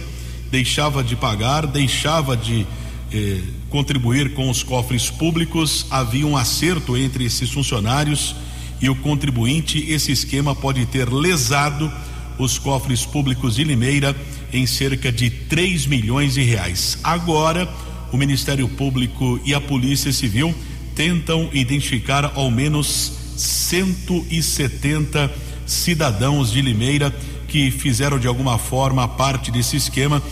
deixava 0.50 1.02
de 1.02 1.16
pagar, 1.16 1.66
deixava 1.66 2.36
de 2.36 2.66
eh, 3.12 3.40
contribuir 3.68 4.32
com 4.32 4.48
os 4.48 4.62
cofres 4.62 5.10
públicos, 5.10 5.86
havia 5.90 6.26
um 6.26 6.36
acerto 6.36 6.96
entre 6.96 7.24
esses 7.24 7.50
funcionários 7.50 8.34
e 8.80 8.88
o 8.88 8.96
contribuinte. 8.96 9.78
Esse 9.90 10.12
esquema 10.12 10.54
pode 10.54 10.86
ter 10.86 11.12
lesado 11.12 11.92
os 12.38 12.58
cofres 12.58 13.04
públicos 13.04 13.56
de 13.56 13.64
Limeira 13.64 14.16
em 14.52 14.66
cerca 14.66 15.12
de 15.12 15.28
3 15.30 15.86
milhões 15.86 16.34
de 16.34 16.42
reais. 16.42 16.98
Agora, 17.04 17.68
o 18.10 18.16
Ministério 18.16 18.68
Público 18.68 19.40
e 19.44 19.52
a 19.54 19.60
Polícia 19.60 20.12
Civil 20.12 20.54
tentam 20.94 21.50
identificar 21.52 22.32
ao 22.34 22.50
menos 22.50 23.12
170 23.36 25.30
cidadãos 25.66 26.50
de 26.50 26.60
Limeira 26.60 27.14
que 27.48 27.70
fizeram 27.70 28.18
de 28.18 28.26
alguma 28.26 28.58
forma 28.58 29.06
parte 29.06 29.50
desse 29.50 29.76
esquema 29.76 30.22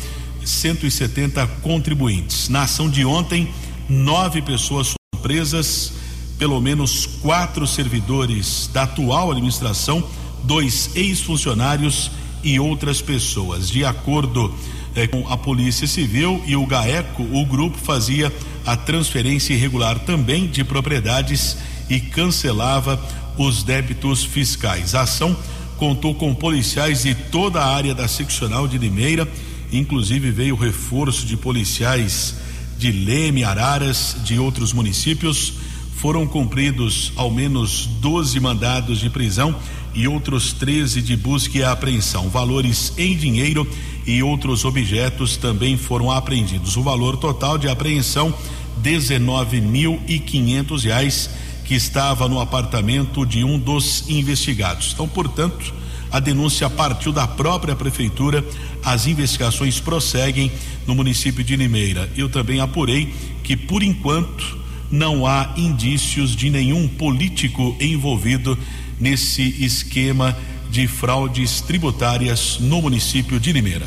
170 0.45 1.47
contribuintes. 1.63 2.49
Na 2.49 2.63
ação 2.63 2.89
de 2.89 3.05
ontem, 3.05 3.49
nove 3.89 4.43
pessoas 4.43 4.89
foram 4.89 5.23
presas, 5.23 5.93
pelo 6.39 6.61
menos 6.61 7.07
quatro 7.07 7.67
servidores 7.67 8.69
da 8.73 8.83
atual 8.83 9.31
administração, 9.31 10.03
dois 10.45 10.91
ex-funcionários 10.95 12.11
e 12.43 12.59
outras 12.59 13.03
pessoas. 13.03 13.69
De 13.69 13.85
acordo 13.85 14.53
eh, 14.95 15.07
com 15.07 15.29
a 15.29 15.37
Polícia 15.37 15.87
Civil 15.87 16.43
e 16.47 16.57
o 16.57 16.67
GAECO, 16.67 17.23
o 17.23 17.45
grupo 17.45 17.77
fazia 17.79 18.33
a 18.67 18.77
transferência 18.77 19.55
irregular 19.55 19.99
também 20.01 20.47
de 20.47 20.65
propriedades 20.65 21.57
e 21.89 22.01
cancelava 22.01 23.01
os 23.37 23.63
débitos 23.63 24.25
fiscais. 24.25 24.95
A 24.95 25.03
ação 25.03 25.37
contou 25.77 26.15
com 26.15 26.35
policiais 26.35 27.03
de 27.03 27.15
toda 27.15 27.61
a 27.61 27.75
área 27.75 27.95
da 27.95 28.07
seccional 28.07 28.69
de 28.69 28.77
Limeira 28.77 29.27
Inclusive 29.73 30.31
veio 30.31 30.57
reforço 30.57 31.27
de 31.27 31.37
policiais 31.37 32.35
de 32.79 32.91
Leme, 32.91 33.45
Araras, 33.45 34.17
de 34.25 34.39
outros 34.39 34.73
municípios. 34.73 35.55
Foram 35.97 36.27
cumpridos 36.27 37.13
ao 37.15 37.31
menos 37.31 37.87
12 38.01 38.41
mandados 38.41 38.99
de 39.01 39.11
prisão 39.11 39.55
e 39.95 40.09
outros 40.09 40.53
13 40.53 41.03
de 41.03 41.17
busca 41.17 41.59
e 41.59 41.63
apreensão. 41.63 42.29
Valores 42.29 42.93
em 42.97 43.17
dinheiro 43.17 43.69
e 44.07 44.23
outros 44.23 44.65
objetos 44.65 45.37
também 45.37 45.77
foram 45.77 46.11
apreendidos. 46.11 46.77
O 46.77 46.83
valor 46.83 47.17
total 47.17 47.59
de 47.59 47.69
apreensão 47.69 48.35
dezenove 48.79 49.61
mil 49.61 50.01
e 50.09 50.19
quinhentos 50.19 50.85
reais 50.85 51.29
que 51.65 51.75
estava 51.75 52.29
no 52.29 52.41
apartamento 52.41 53.25
de 53.25 53.45
um 53.45 53.59
dos 53.59 54.09
investigados. 54.09 54.93
Então, 54.93 55.07
portanto, 55.07 55.73
a 56.11 56.19
denúncia 56.19 56.69
partiu 56.69 57.13
da 57.13 57.27
própria 57.27 57.77
prefeitura. 57.77 58.45
As 58.85 59.07
investigações 59.07 59.79
prosseguem 59.79 60.51
no 60.87 60.95
município 60.95 61.45
de 61.45 61.57
Limeira. 61.57 62.11
Eu 62.17 62.29
também 62.29 62.61
apurei 62.61 63.15
que, 63.45 63.57
por 63.57 63.83
enquanto, 63.83 64.59
não 64.91 65.27
há 65.27 65.55
indícios 65.57 66.35
de 66.35 66.51
nenhum 66.51 66.89
político 66.89 67.77
envolvido 67.81 68.59
nesse 68.99 69.43
esquema 69.65 70.37
de 70.69 70.87
fraudes 70.87 71.61
tributárias 71.61 72.59
no 72.61 72.83
município 72.83 73.39
de 73.39 73.53
Limeira. 73.53 73.87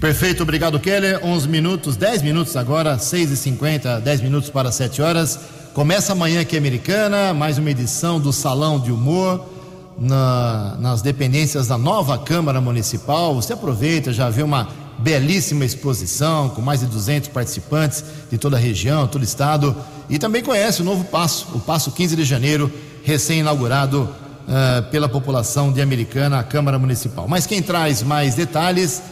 Perfeito, 0.00 0.42
obrigado 0.42 0.80
Keller. 0.80 1.20
11 1.22 1.48
minutos, 1.48 1.96
10 1.96 2.22
minutos 2.22 2.56
agora, 2.56 2.98
6 2.98 3.30
e 3.30 3.36
50 3.36 4.00
10 4.00 4.20
minutos 4.20 4.50
para 4.50 4.72
7 4.72 5.00
horas. 5.00 5.38
Começa 5.72 6.12
amanhã 6.12 6.40
aqui 6.40 6.56
Americana, 6.56 7.32
mais 7.32 7.56
uma 7.56 7.70
edição 7.70 8.20
do 8.20 8.32
Salão 8.32 8.80
de 8.80 8.90
Humor 8.90 9.61
na, 9.98 10.76
nas 10.78 11.02
dependências 11.02 11.68
da 11.68 11.78
nova 11.78 12.18
Câmara 12.18 12.60
Municipal. 12.60 13.34
Você 13.34 13.52
aproveita, 13.52 14.12
já 14.12 14.28
vê 14.28 14.42
uma 14.42 14.68
belíssima 14.98 15.64
exposição 15.64 16.48
com 16.48 16.60
mais 16.60 16.80
de 16.80 16.86
200 16.86 17.28
participantes 17.28 18.04
de 18.30 18.38
toda 18.38 18.56
a 18.56 18.60
região, 18.60 19.06
todo 19.06 19.22
o 19.22 19.24
estado. 19.24 19.76
E 20.08 20.18
também 20.18 20.42
conhece 20.42 20.82
o 20.82 20.84
novo 20.84 21.04
Passo, 21.04 21.48
o 21.54 21.60
Passo 21.60 21.90
15 21.90 22.16
de 22.16 22.24
janeiro, 22.24 22.70
recém-inaugurado 23.02 24.02
uh, 24.02 24.90
pela 24.90 25.08
população 25.08 25.72
de 25.72 25.80
Americana, 25.80 26.38
a 26.38 26.44
Câmara 26.44 26.78
Municipal. 26.78 27.26
Mas 27.28 27.46
quem 27.46 27.62
traz 27.62 28.02
mais 28.02 28.34
detalhes, 28.34 29.02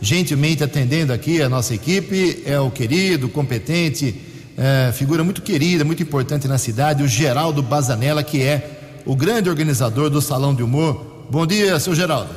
gentilmente 0.00 0.62
atendendo 0.62 1.12
aqui 1.12 1.42
a 1.42 1.48
nossa 1.48 1.74
equipe, 1.74 2.42
é 2.46 2.58
o 2.60 2.70
querido, 2.70 3.28
competente, 3.28 4.20
uh, 4.56 4.92
figura 4.92 5.24
muito 5.24 5.42
querida, 5.42 5.84
muito 5.84 6.02
importante 6.02 6.46
na 6.46 6.58
cidade, 6.58 7.02
o 7.02 7.08
Geraldo 7.08 7.62
Bazanella, 7.62 8.22
que 8.22 8.42
é 8.42 8.79
o 9.10 9.16
grande 9.16 9.50
organizador 9.50 10.08
do 10.08 10.22
Salão 10.22 10.54
de 10.54 10.62
Humor. 10.62 11.04
Bom 11.28 11.44
dia, 11.44 11.80
seu 11.80 11.96
Geraldo. 11.96 12.30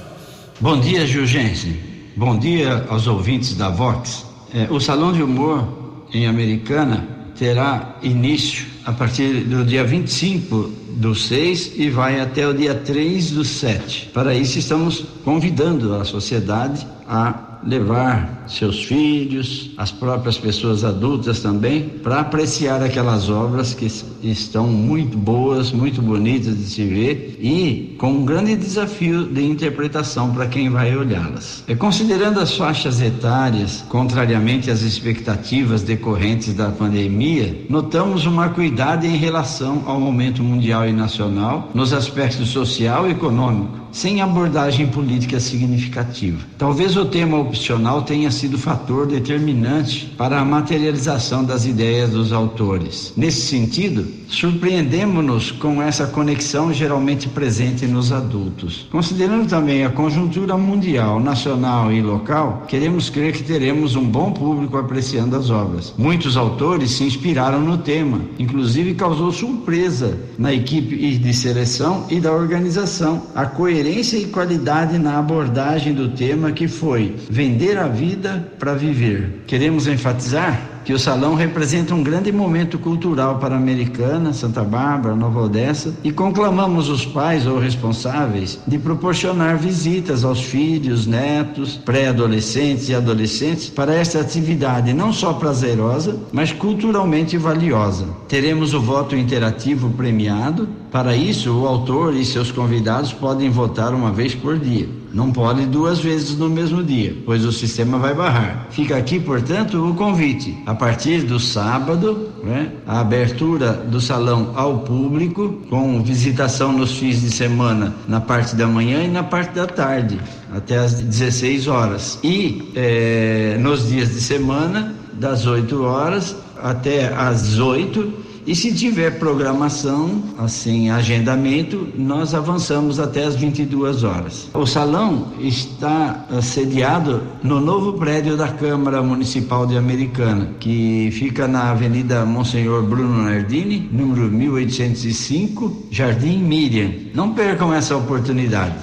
Bom 0.60 0.80
dia, 0.80 1.06
Gilgense. 1.06 1.80
Bom 2.16 2.36
dia 2.40 2.88
aos 2.90 3.06
ouvintes 3.06 3.56
da 3.56 3.70
Vox. 3.70 4.26
É, 4.52 4.66
o 4.72 4.80
Salão 4.80 5.14
de 5.14 5.22
Humor 5.22 5.68
em 6.12 6.26
Americana 6.26 7.08
terá 7.38 7.96
início 8.02 8.66
a 8.86 8.92
partir 8.92 9.42
do 9.42 9.64
dia 9.64 9.84
25 9.84 10.72
do 10.96 11.16
6 11.16 11.74
e 11.76 11.90
vai 11.90 12.20
até 12.20 12.48
o 12.48 12.54
dia 12.54 12.76
3 12.76 13.32
do 13.32 13.44
7. 13.44 14.12
Para 14.14 14.34
isso, 14.34 14.60
estamos 14.60 15.06
convidando 15.24 15.96
a 15.96 16.04
sociedade 16.04 16.86
a 17.08 17.54
levar 17.66 18.44
seus 18.48 18.84
filhos, 18.84 19.72
as 19.78 19.92
próprias 19.92 20.38
pessoas 20.38 20.84
adultas 20.84 21.40
também, 21.40 21.84
para 22.04 22.20
apreciar 22.20 22.84
aquelas 22.84 23.30
obras 23.30 23.74
que 23.74 23.88
estão 24.22 24.68
muito 24.68 25.18
boas, 25.18 25.72
muito 25.72 26.02
bonitas 26.02 26.58
de 26.58 26.66
se 26.66 26.84
ver 26.84 27.38
e 27.40 27.96
com 27.98 28.12
um 28.12 28.26
grande 28.26 28.56
desafio 28.56 29.26
de 29.26 29.44
interpretação 29.44 30.34
para 30.34 30.48
quem 30.48 30.70
vai 30.70 30.96
olhá-las. 30.96 31.64
É, 31.68 31.76
considerando 31.76 32.40
as 32.40 32.56
faixas 32.56 33.02
etárias, 33.02 33.84
contrariamente 33.88 34.70
às 34.70 34.82
expectativas 34.82 35.82
decorrentes 35.82 36.54
da 36.54 36.70
pandemia, 36.70 37.66
notamos 37.70 38.26
uma 38.26 38.50
cuidado 38.50 39.06
em 39.06 39.16
relação 39.16 39.84
ao 39.86 40.00
momento 40.00 40.44
mundial 40.44 40.83
e 40.88 40.94
nacional 40.94 41.70
nos 41.74 41.94
aspectos 41.94 42.50
social 42.50 43.08
e 43.08 43.12
econômico 43.12 43.83
sem 43.94 44.22
abordagem 44.22 44.88
política 44.88 45.40
significativa. 45.40 46.40
Talvez 46.58 46.98
o 46.98 47.06
tema 47.06 47.38
opcional 47.38 48.02
tenha 48.02 48.32
sido 48.32 48.58
fator 48.58 49.06
determinante 49.06 50.12
para 50.18 50.40
a 50.40 50.46
materialização 50.46 51.44
das 51.44 51.66
ideias 51.66 52.10
dos 52.10 52.34
autores. 52.34 53.14
Nesse 53.16 53.42
sentido, 53.42 54.06
surpreendemos-nos 54.28 55.52
com 55.52 55.82
essa 55.82 56.08
conexão 56.08 56.74
geralmente 56.74 57.30
presente 57.30 57.86
nos 57.86 58.12
adultos. 58.12 58.88
Considerando 58.92 59.48
também 59.48 59.86
a 59.86 59.92
conjuntura 59.92 60.58
mundial, 60.58 61.20
nacional 61.20 61.92
e 61.92 62.02
local, 62.02 62.64
queremos 62.68 63.12
crer 63.12 63.34
que 63.34 63.44
teremos 63.44 63.96
um 63.96 64.04
bom 64.04 64.32
público 64.32 64.76
apreciando 64.78 65.36
as 65.36 65.52
obras. 65.52 65.94
Muitos 65.98 66.36
autores 66.36 66.92
se 66.92 67.04
inspiraram 67.04 67.62
no 67.62 67.78
tema, 67.78 68.22
inclusive 68.40 68.96
causou 68.96 69.32
surpresa 69.32 70.18
na 70.40 70.52
equipe 70.52 71.18
de 71.18 71.34
seleção 71.34 72.08
e 72.10 72.20
da 72.20 72.32
organização 72.32 73.22
a 73.36 73.46
coerência 73.46 73.83
coerência 73.84 74.18
e 74.18 74.28
qualidade 74.28 74.98
na 74.98 75.20
abordagem 75.20 75.94
do 75.94 76.08
tema 76.08 76.54
que 76.54 76.70
foi 76.70 77.18
vender 77.30 77.78
a 77.78 77.86
vida 77.86 78.48
para 78.58 78.74
viver. 78.74 79.44
Queremos 79.46 79.88
enfatizar 79.88 80.73
que 80.84 80.94
o 80.94 81.00
salão 81.00 81.36
representa 81.36 81.96
um 81.96 82.04
grande 82.04 82.32
momento 82.32 82.78
cultural 82.78 83.40
para 83.40 83.56
a 83.56 83.58
Americana, 83.58 84.34
Santa 84.34 84.64
Bárbara, 84.64 85.16
Nova 85.16 85.42
Odessa 85.42 85.94
e 86.04 86.12
conclamamos 86.12 86.90
os 86.90 87.06
pais 87.06 87.48
ou 87.48 87.60
responsáveis 87.60 88.60
de 88.68 88.78
proporcionar 88.78 89.58
visitas 89.58 90.24
aos 90.24 90.42
filhos, 90.42 91.08
netos, 91.08 91.76
pré-adolescentes 91.76 92.90
e 92.90 92.96
adolescentes 92.96 93.70
para 93.70 93.94
esta 93.94 94.20
atividade 94.20 94.94
não 94.94 95.14
só 95.14 95.34
prazerosa, 95.34 96.20
mas 96.32 96.52
culturalmente 96.52 97.38
valiosa. 97.38 98.08
Teremos 98.28 98.74
o 98.74 98.82
voto 98.82 99.16
interativo 99.16 99.90
premiado. 99.92 100.68
Para 100.92 101.16
isso, 101.16 101.52
o 101.54 101.68
autor 101.68 102.16
e 102.16 102.24
seus 102.24 102.52
convidados 102.52 103.14
podem 103.14 103.50
votar 103.50 103.94
uma 103.94 104.12
vez 104.12 104.36
por 104.36 104.58
dia. 104.58 105.03
Não 105.14 105.32
pode 105.32 105.68
duas 105.68 106.00
vezes 106.00 106.36
no 106.36 106.50
mesmo 106.50 106.84
dia, 106.84 107.16
pois 107.24 107.46
o 107.46 107.52
sistema 107.52 108.00
vai 108.00 108.16
barrar. 108.16 108.68
Fica 108.72 108.98
aqui, 108.98 109.20
portanto, 109.20 109.78
o 109.78 109.94
convite. 109.94 110.58
A 110.66 110.74
partir 110.74 111.22
do 111.22 111.40
sábado, 111.40 112.30
né, 112.44 112.72
a 112.88 113.02
abertura 113.02 113.74
do 113.74 114.02
salão 114.02 114.54
ao 114.56 114.80
público, 114.80 115.62
com 115.70 116.02
visitação 116.02 116.74
nos 116.74 116.98
fins 116.98 117.22
de 117.22 117.30
semana 117.30 117.94
na 118.08 118.20
parte 118.20 118.56
da 118.56 118.66
manhã 118.66 119.04
e 119.04 119.08
na 119.08 119.22
parte 119.22 119.54
da 119.54 119.68
tarde, 119.68 120.20
até 120.52 120.80
às 120.80 120.96
16 120.96 121.68
horas. 121.68 122.18
E 122.24 122.72
é, 122.76 123.56
nos 123.60 123.90
dias 123.90 124.10
de 124.10 124.20
semana, 124.20 124.96
das 125.14 125.46
8 125.46 125.84
horas 125.84 126.36
até 126.62 127.14
às 127.14 127.60
8 127.60 128.23
e 128.46 128.56
se 128.56 128.74
tiver 128.74 129.20
programação, 129.20 130.22
assim, 130.38 130.90
agendamento, 130.90 131.88
nós 131.98 132.34
avançamos 132.34 133.00
até 133.00 133.24
as 133.24 133.36
22 133.36 134.04
horas. 134.04 134.50
O 134.54 134.66
salão 134.66 135.34
está 135.40 136.26
sediado 136.42 137.24
no 137.42 137.60
novo 137.60 137.94
prédio 137.94 138.36
da 138.36 138.50
Câmara 138.50 139.02
Municipal 139.02 139.66
de 139.66 139.78
Americana, 139.78 140.50
que 140.60 141.10
fica 141.14 141.48
na 141.48 141.72
Avenida 141.72 142.26
Monsenhor 142.26 142.84
Bruno 142.84 143.24
Nardini, 143.24 143.90
número 143.92 144.24
1805, 144.24 145.88
Jardim 145.90 146.40
Miriam. 146.40 146.92
Não 147.14 147.34
percam 147.34 147.74
essa 147.74 147.96
oportunidade. 147.96 148.76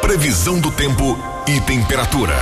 Previsão 0.00 0.60
do 0.60 0.70
tempo 0.70 1.16
e 1.46 1.60
temperatura. 1.62 2.34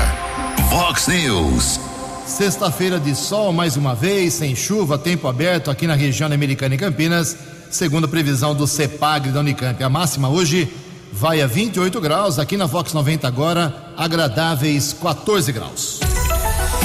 Vox 0.70 1.08
News. 1.08 1.91
Sexta-feira 2.32 2.98
de 2.98 3.14
sol 3.14 3.52
mais 3.52 3.76
uma 3.76 3.94
vez, 3.94 4.32
sem 4.32 4.56
chuva, 4.56 4.96
tempo 4.96 5.28
aberto 5.28 5.70
aqui 5.70 5.86
na 5.86 5.94
região 5.94 6.32
americana 6.32 6.74
e 6.74 6.78
Campinas, 6.78 7.36
segundo 7.70 8.06
a 8.06 8.08
previsão 8.08 8.54
do 8.54 8.66
CEPAG 8.66 9.28
da 9.28 9.40
Unicamp. 9.40 9.84
A 9.84 9.90
máxima 9.90 10.30
hoje 10.30 10.66
vai 11.12 11.42
a 11.42 11.46
28 11.46 12.00
graus, 12.00 12.38
aqui 12.38 12.56
na 12.56 12.64
Vox 12.64 12.94
90 12.94 13.28
agora, 13.28 13.92
agradáveis 13.98 14.94
14 14.94 15.52
graus. 15.52 16.00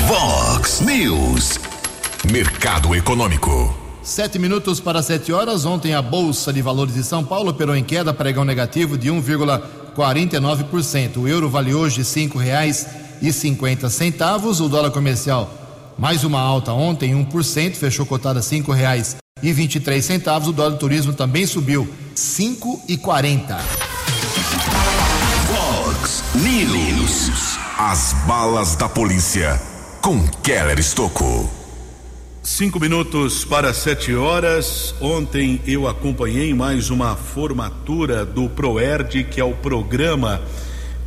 Vox 0.05 0.81
News, 0.81 1.57
mercado 2.29 2.93
econômico. 2.93 3.73
Sete 4.03 4.37
minutos 4.37 4.81
para 4.81 5.01
sete 5.01 5.31
horas. 5.31 5.65
Ontem 5.65 5.95
a 5.95 6.01
Bolsa 6.01 6.51
de 6.51 6.61
Valores 6.61 6.93
de 6.93 7.05
São 7.05 7.23
Paulo 7.23 7.51
operou 7.51 7.73
em 7.73 7.85
queda, 7.85 8.13
pregão 8.13 8.43
negativo 8.43 8.97
de 8.97 9.09
1,49%. 9.09 11.17
O 11.17 11.27
euro 11.27 11.49
vale 11.49 11.73
hoje 11.73 12.03
cinco 12.03 12.37
reais 12.37 13.06
e 13.21 13.31
cinquenta 13.31 13.89
centavos. 13.89 14.59
O 14.59 14.69
dólar 14.69 14.91
comercial 14.91 15.51
mais 15.97 16.23
uma 16.23 16.39
alta 16.39 16.73
ontem, 16.73 17.13
1%, 17.13 17.75
fechou 17.75 18.05
cotada 18.05 18.41
cinco 18.41 18.71
reais 18.71 19.17
e 19.41 19.51
vinte 19.51 19.75
e 19.75 19.79
três 19.79 20.05
centavos. 20.05 20.47
O 20.47 20.51
dólar 20.51 20.71
do 20.71 20.77
turismo 20.77 21.13
também 21.13 21.45
subiu 21.45 21.87
cinco 22.13 22.81
e 22.87 22.97
quarenta. 22.97 23.57
Fox 25.47 26.23
News. 26.35 27.57
As 27.77 28.13
balas 28.27 28.75
da 28.75 28.89
polícia 28.89 29.59
com 30.01 30.27
Keller 30.43 30.79
Estocou. 30.79 31.49
Cinco 32.41 32.79
minutos 32.79 33.43
para 33.43 33.73
sete 33.73 34.15
horas. 34.15 34.95
Ontem 35.01 35.61
eu 35.65 35.87
acompanhei 35.87 36.53
mais 36.53 36.89
uma 36.89 37.15
formatura 37.15 38.25
do 38.25 38.47
ProERD, 38.49 39.25
que 39.25 39.41
é 39.41 39.43
o 39.43 39.53
programa 39.53 40.41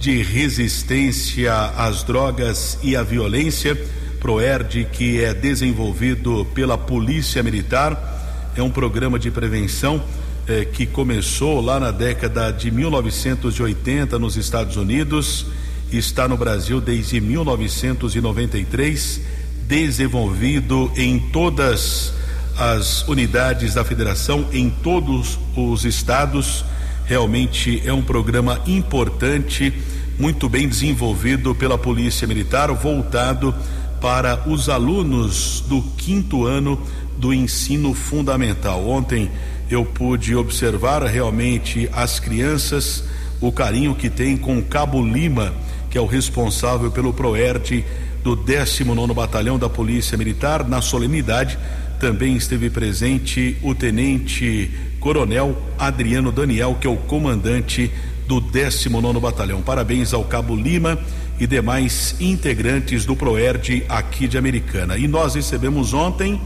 de 0.00 0.22
resistência 0.22 1.54
às 1.76 2.02
drogas 2.02 2.78
e 2.82 2.96
à 2.96 3.02
violência, 3.02 3.78
PROERD, 4.18 4.86
que 4.90 5.22
é 5.22 5.34
desenvolvido 5.34 6.46
pela 6.54 6.78
Polícia 6.78 7.42
Militar, 7.42 8.50
é 8.56 8.62
um 8.62 8.70
programa 8.70 9.18
de 9.18 9.30
prevenção 9.30 10.02
eh, 10.48 10.64
que 10.64 10.86
começou 10.86 11.60
lá 11.60 11.78
na 11.78 11.90
década 11.90 12.50
de 12.50 12.70
1980 12.70 14.18
nos 14.18 14.38
Estados 14.38 14.76
Unidos, 14.76 15.44
está 15.92 16.26
no 16.26 16.38
Brasil 16.38 16.80
desde 16.80 17.20
1993, 17.20 19.20
desenvolvido 19.68 20.90
em 20.96 21.18
todas 21.30 22.14
as 22.56 23.06
unidades 23.06 23.74
da 23.74 23.84
federação, 23.84 24.46
em 24.50 24.70
todos 24.70 25.38
os 25.54 25.84
estados 25.84 26.64
Realmente 27.10 27.82
é 27.84 27.92
um 27.92 28.02
programa 28.02 28.60
importante, 28.68 29.74
muito 30.16 30.48
bem 30.48 30.68
desenvolvido 30.68 31.56
pela 31.56 31.76
Polícia 31.76 32.24
Militar, 32.24 32.72
voltado 32.72 33.52
para 34.00 34.48
os 34.48 34.68
alunos 34.68 35.64
do 35.66 35.82
quinto 35.96 36.46
ano 36.46 36.80
do 37.18 37.34
ensino 37.34 37.94
fundamental. 37.94 38.88
Ontem 38.88 39.28
eu 39.68 39.84
pude 39.84 40.36
observar 40.36 41.02
realmente 41.02 41.90
as 41.92 42.20
crianças, 42.20 43.02
o 43.40 43.50
carinho 43.50 43.96
que 43.96 44.08
tem 44.08 44.36
com 44.36 44.56
o 44.56 44.62
Cabo 44.62 45.04
Lima, 45.04 45.52
que 45.90 45.98
é 45.98 46.00
o 46.00 46.06
responsável 46.06 46.92
pelo 46.92 47.12
PROERD 47.12 47.84
do 48.22 48.36
19 48.36 49.12
Batalhão 49.14 49.58
da 49.58 49.68
Polícia 49.68 50.16
Militar. 50.16 50.64
Na 50.64 50.80
solenidade 50.80 51.58
também 52.00 52.34
esteve 52.34 52.70
presente 52.70 53.58
o 53.62 53.74
tenente 53.74 54.70
Coronel 54.98 55.54
Adriano 55.78 56.32
Daniel, 56.32 56.76
que 56.80 56.86
é 56.86 56.90
o 56.90 56.96
comandante 56.96 57.90
do 58.26 58.40
19 58.40 59.20
Batalhão. 59.20 59.60
Parabéns 59.60 60.14
ao 60.14 60.24
Cabo 60.24 60.56
Lima 60.56 60.98
e 61.38 61.46
demais 61.46 62.16
integrantes 62.18 63.04
do 63.04 63.14
Proerd 63.14 63.84
aqui 63.86 64.26
de 64.26 64.38
Americana. 64.38 64.96
E 64.96 65.06
nós 65.06 65.34
recebemos 65.34 65.92
ontem 65.92 66.40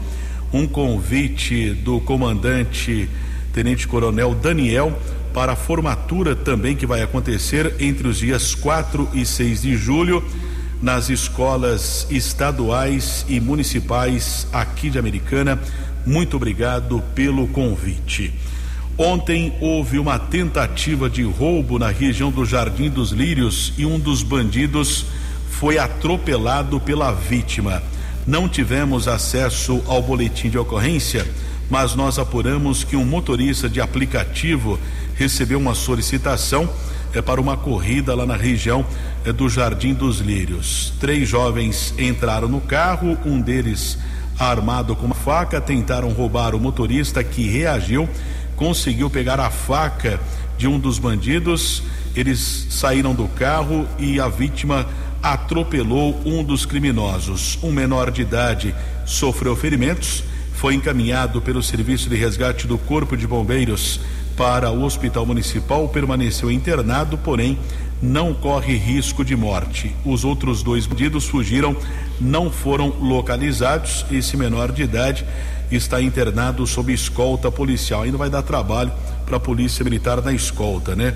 um 0.51 0.67
convite 0.67 1.69
do 1.69 2.01
comandante 2.01 3.09
Tenente 3.53 3.87
Coronel 3.87 4.35
Daniel 4.35 4.99
para 5.33 5.53
a 5.53 5.55
formatura 5.55 6.35
também 6.35 6.75
que 6.75 6.85
vai 6.85 7.01
acontecer 7.01 7.75
entre 7.79 8.09
os 8.09 8.17
dias 8.17 8.53
4 8.53 9.09
e 9.13 9.25
6 9.25 9.61
de 9.61 9.77
julho 9.77 10.21
nas 10.85 11.09
escolas 11.09 12.05
estaduais 12.11 13.25
e 13.27 13.39
municipais 13.39 14.45
aqui 14.53 14.87
de 14.87 14.99
Americana. 14.99 15.59
Muito 16.05 16.37
obrigado 16.37 17.03
pelo 17.15 17.47
convite. 17.47 18.31
Ontem 18.95 19.51
houve 19.59 19.97
uma 19.97 20.19
tentativa 20.19 21.09
de 21.09 21.23
roubo 21.23 21.79
na 21.79 21.89
região 21.89 22.29
do 22.29 22.45
Jardim 22.45 22.87
dos 22.87 23.11
Lírios 23.11 23.73
e 23.79 23.83
um 23.83 23.97
dos 23.97 24.21
bandidos 24.21 25.07
foi 25.49 25.79
atropelado 25.79 26.79
pela 26.79 27.11
vítima. 27.11 27.81
Não 28.27 28.47
tivemos 28.47 29.07
acesso 29.07 29.81
ao 29.87 30.03
boletim 30.03 30.51
de 30.51 30.57
ocorrência, 30.59 31.25
mas 31.67 31.95
nós 31.95 32.19
apuramos 32.19 32.83
que 32.83 32.95
um 32.95 33.03
motorista 33.03 33.67
de 33.67 33.81
aplicativo 33.81 34.79
recebeu 35.15 35.57
uma 35.57 35.73
solicitação 35.73 36.69
é, 37.15 37.21
para 37.21 37.39
uma 37.39 37.55
corrida 37.55 38.13
lá 38.13 38.25
na 38.25 38.35
região 38.35 38.85
é, 39.23 39.31
do 39.31 39.49
Jardim 39.49 39.93
dos 39.93 40.19
Lírios. 40.19 40.93
Três 40.99 41.27
jovens 41.27 41.93
entraram 41.97 42.47
no 42.47 42.59
carro, 42.59 43.17
um 43.25 43.39
deles 43.39 43.97
armado 44.37 44.95
com 44.95 45.05
uma 45.05 45.15
faca, 45.15 45.61
tentaram 45.61 46.09
roubar 46.09 46.53
o 46.53 46.59
motorista 46.59 47.23
que 47.23 47.47
reagiu, 47.47 48.07
conseguiu 48.57 49.09
pegar 49.09 49.39
a 49.39 49.49
faca 49.49 50.19
de 50.57 50.67
um 50.67 50.77
dos 50.77 50.99
bandidos. 50.99 51.81
Eles 52.13 52.67
saíram 52.69 53.15
do 53.15 53.27
carro 53.29 53.87
e 53.97 54.19
a 54.19 54.27
vítima 54.27 54.85
atropelou 55.23 56.21
um 56.25 56.43
dos 56.43 56.65
criminosos. 56.65 57.57
Um 57.63 57.71
menor 57.71 58.11
de 58.11 58.21
idade 58.21 58.75
sofreu 59.05 59.55
ferimentos, 59.55 60.23
foi 60.53 60.75
encaminhado 60.75 61.41
pelo 61.41 61.63
Serviço 61.63 62.09
de 62.09 62.15
Resgate 62.15 62.67
do 62.67 62.77
Corpo 62.77 63.15
de 63.15 63.25
Bombeiros 63.25 64.01
para 64.37 64.71
o 64.71 64.83
Hospital 64.83 65.25
Municipal, 65.25 65.87
permaneceu 65.89 66.51
internado, 66.51 67.17
porém 67.17 67.57
não 68.01 68.33
corre 68.33 68.75
risco 68.75 69.23
de 69.23 69.35
morte. 69.35 69.95
Os 70.05 70.25
outros 70.25 70.61
dois 70.61 70.85
bandidos 70.85 71.25
fugiram, 71.25 71.75
não 72.19 72.51
foram 72.51 72.89
localizados. 72.89 74.05
Esse 74.11 74.35
menor 74.35 74.71
de 74.71 74.83
idade 74.83 75.25
está 75.71 76.01
internado 76.01 76.67
sob 76.67 76.93
escolta 76.93 77.49
policial. 77.49 78.03
Ainda 78.03 78.17
vai 78.17 78.29
dar 78.29 78.41
trabalho 78.41 78.91
para 79.25 79.37
a 79.37 79.39
Polícia 79.39 79.83
Militar 79.83 80.21
na 80.21 80.33
escolta, 80.33 80.95
né? 80.95 81.15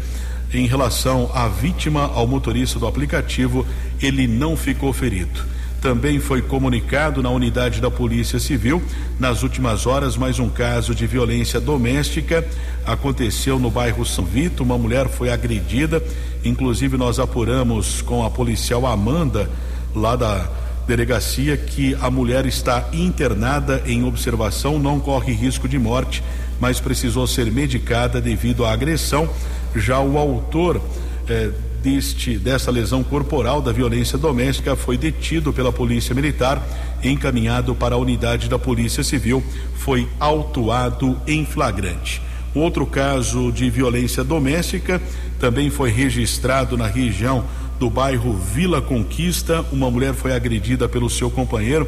Em 0.51 0.65
relação 0.65 1.29
à 1.34 1.47
vítima, 1.47 2.10
ao 2.13 2.25
motorista 2.25 2.79
do 2.79 2.88
aplicativo, 2.88 3.65
ele 4.01 4.27
não 4.27 4.58
ficou 4.58 4.91
ferido. 4.91 5.59
Também 5.82 6.20
foi 6.20 6.42
comunicado 6.42 7.24
na 7.24 7.30
unidade 7.30 7.80
da 7.80 7.89
Polícia 7.89 8.38
Civil, 8.38 8.84
nas 9.18 9.44
últimas 9.44 9.88
horas, 9.88 10.18
mais 10.18 10.38
um 10.38 10.50
caso 10.50 10.94
de 10.94 11.08
violência 11.08 11.58
doméstica. 11.60 12.46
Aconteceu 12.86 13.58
no 13.58 13.72
bairro 13.72 14.06
São 14.06 14.26
Vito, 14.26 14.62
uma 14.62 14.78
mulher 14.78 15.08
foi 15.08 15.30
agredida. 15.30 16.04
Inclusive, 16.44 16.98
nós 16.98 17.18
apuramos 17.18 18.02
com 18.02 18.26
a 18.26 18.30
policial 18.30 18.86
Amanda, 18.86 19.50
lá 19.96 20.18
da 20.18 20.50
delegacia, 20.86 21.56
que 21.56 21.96
a 22.02 22.12
mulher 22.12 22.46
está 22.46 22.89
internada 22.92 23.82
em 23.86 24.04
observação, 24.04 24.78
não 24.78 25.00
corre 25.00 25.32
risco 25.32 25.65
de 25.65 25.80
morte, 25.80 26.22
mas 26.60 26.82
precisou 26.82 27.26
ser 27.26 27.50
medicada 27.50 28.20
devido 28.20 28.65
à 28.65 28.74
agressão. 28.74 29.30
Já 29.74 30.02
o 30.02 30.18
autor. 30.18 30.82
Eh, 31.30 31.52
deste 31.82 32.38
dessa 32.38 32.72
lesão 32.72 33.04
corporal 33.04 33.62
da 33.62 33.72
violência 33.72 34.18
doméstica 34.18 34.76
foi 34.76 34.98
detido 34.98 35.54
pela 35.54 35.72
Polícia 35.72 36.13
Militar, 36.13 36.62
encaminhado 37.04 37.74
para 37.74 37.96
a 37.96 37.98
unidade 37.98 38.50
da 38.50 38.60
Polícia 38.60 39.04
Civil, 39.04 39.44
foi 39.76 40.08
autuado 40.20 41.18
em 41.26 41.46
flagrante. 41.46 42.22
Outro 42.54 42.86
caso 42.86 43.52
de 43.52 43.70
violência 43.70 44.24
doméstica 44.24 45.02
também 45.39 45.70
foi 45.70 45.92
registrado 45.92 46.76
na 46.78 46.88
região 46.88 47.46
do 47.80 47.89
bairro 47.89 48.34
Vila 48.34 48.82
Conquista. 48.82 49.63
Uma 49.72 49.89
mulher 49.89 50.13
foi 50.13 50.34
agredida 50.34 50.89
pelo 50.89 51.10
seu 51.10 51.30
companheiro 51.30 51.88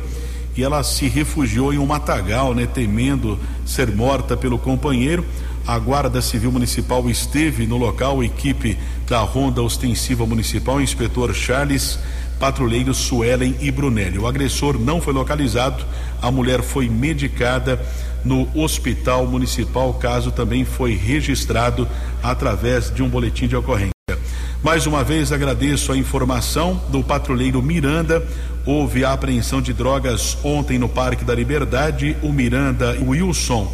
e 0.55 0.63
ela 0.63 0.83
se 0.83 1.07
refugiou 1.07 1.73
em 1.73 1.77
um 1.77 1.85
matagal, 1.85 2.53
né, 2.53 2.65
temendo 2.65 3.39
ser 3.65 3.93
morta 3.93 4.37
pelo 4.37 4.57
companheiro. 4.57 5.25
A 5.65 5.77
Guarda 5.77 6.21
Civil 6.21 6.51
Municipal 6.51 7.07
esteve 7.09 7.67
no 7.67 7.77
local, 7.77 8.23
equipe 8.23 8.77
da 9.07 9.19
Ronda 9.19 9.61
Ostensiva 9.61 10.25
Municipal, 10.25 10.81
inspetor 10.81 11.33
Charles, 11.33 11.99
patrulheiros 12.39 12.97
Suelen 12.97 13.55
e 13.61 13.69
Brunelli. 13.69 14.17
O 14.17 14.25
agressor 14.25 14.79
não 14.79 14.99
foi 14.99 15.13
localizado, 15.13 15.85
a 16.21 16.31
mulher 16.31 16.63
foi 16.63 16.89
medicada 16.89 17.79
no 18.25 18.49
Hospital 18.55 19.27
Municipal. 19.27 19.91
O 19.91 19.93
caso 19.93 20.31
também 20.31 20.65
foi 20.65 20.95
registrado 20.95 21.87
através 22.23 22.91
de 22.93 23.03
um 23.03 23.09
boletim 23.09 23.47
de 23.47 23.55
ocorrência. 23.55 23.91
Mais 24.63 24.85
uma 24.85 25.03
vez 25.03 25.31
agradeço 25.31 25.91
a 25.91 25.97
informação 25.97 26.81
do 26.89 27.03
patrulheiro 27.03 27.61
Miranda. 27.61 28.25
Houve 28.65 29.05
a 29.05 29.13
apreensão 29.13 29.61
de 29.61 29.73
drogas 29.73 30.37
ontem 30.43 30.77
no 30.77 30.89
Parque 30.89 31.23
da 31.23 31.33
Liberdade. 31.33 32.15
O 32.21 32.31
Miranda 32.31 32.95
e 32.95 33.03
o 33.03 33.09
Wilson 33.09 33.71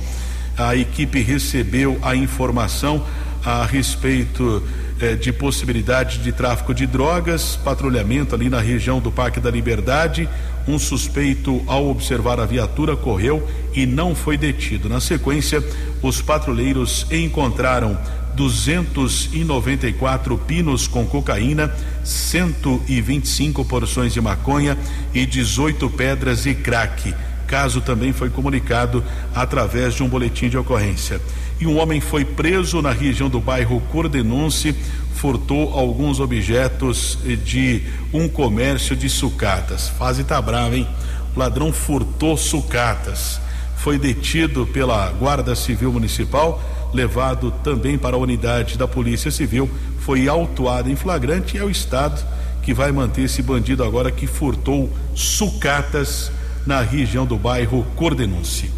a 0.58 0.76
equipe 0.76 1.22
recebeu 1.22 2.00
a 2.02 2.16
informação 2.16 3.06
a 3.46 3.64
respeito 3.66 4.64
eh, 5.00 5.16
de 5.16 5.32
possibilidade 5.32 6.18
de 6.18 6.32
tráfico 6.32 6.74
de 6.74 6.88
drogas, 6.88 7.56
patrulhamento 7.56 8.34
ali 8.34 8.50
na 8.50 8.60
região 8.60 9.00
do 9.00 9.12
Parque 9.12 9.40
da 9.40 9.52
Liberdade. 9.52 10.28
Um 10.68 10.80
suspeito, 10.80 11.62
ao 11.68 11.88
observar 11.88 12.40
a 12.40 12.46
viatura, 12.46 12.98
correu 12.98 13.48
e 13.74 13.86
não 13.86 14.16
foi 14.16 14.36
detido. 14.36 14.90
Na 14.90 15.00
sequência, 15.00 15.64
os 16.02 16.22
patrulheiros 16.22 17.06
encontraram 17.12 17.98
294 18.36 20.38
pinos 20.40 20.88
com 20.88 21.06
cocaína, 21.06 21.74
125 22.04 23.64
porções 23.64 24.14
de 24.14 24.20
maconha 24.20 24.78
e 25.14 25.26
18 25.26 25.90
pedras 25.92 26.46
e 26.46 26.54
crack 26.54 27.14
caso 27.48 27.82
também 27.82 28.12
foi 28.12 28.30
comunicado 28.30 29.04
através 29.34 29.94
de 29.94 30.04
um 30.04 30.08
boletim 30.08 30.50
de 30.50 30.58
ocorrência. 30.58 31.22
E 31.60 31.66
um 31.66 31.80
homem 31.80 32.00
foi 32.00 32.24
preso 32.24 32.82
na 32.82 32.92
região 32.92 33.30
do 33.30 33.40
bairro 33.40 33.82
Cordenunce, 33.92 34.76
furtou 35.16 35.74
alguns 35.74 36.20
objetos 36.20 37.18
de 37.44 37.82
um 38.14 38.28
comércio 38.28 38.96
de 38.96 39.10
sucatas. 39.10 39.90
Fase 39.90 40.24
tá 40.24 40.40
brava, 40.40 40.76
hein? 40.76 40.88
O 41.36 41.40
ladrão 41.40 41.74
furtou 41.74 42.38
sucatas. 42.38 43.40
Foi 43.78 43.98
detido 43.98 44.68
pela 44.68 45.10
Guarda 45.12 45.56
Civil 45.56 45.92
Municipal, 45.92 46.62
levado 46.94 47.52
também 47.64 47.98
para 47.98 48.16
a 48.16 48.20
unidade 48.20 48.78
da 48.78 48.88
Polícia 48.88 49.32
Civil, 49.32 49.70
foi 50.00 50.28
autuado 50.28 50.90
em 50.90 50.96
flagrante 50.96 51.58
e 51.58 51.60
é 51.60 51.64
o 51.64 51.70
Estado 51.70 52.24
que 52.64 52.74
vai 52.74 52.92
manter 52.92 53.24
esse 53.24 53.42
bandido 53.42 53.84
agora 53.84 54.12
que 54.12 54.28
furtou 54.28 54.90
sucatas 55.16 56.32
na 56.68 56.82
região 56.82 57.26
do 57.26 57.38
bairro 57.38 57.86
Cordenunce. 57.96 58.70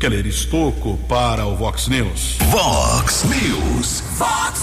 Keller 0.00 0.26
Estocco 0.26 0.98
para 1.08 1.46
o 1.46 1.54
Vox 1.54 1.86
News. 1.86 2.36
Vox 2.50 3.24
News. 3.24 4.02
Vox 4.18 4.60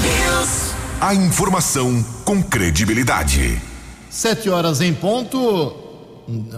News. 0.00 0.72
A 0.98 1.14
informação 1.14 2.02
com 2.24 2.42
credibilidade. 2.42 3.60
Sete 4.08 4.48
horas 4.48 4.80
em 4.80 4.94
ponto. 4.94 5.38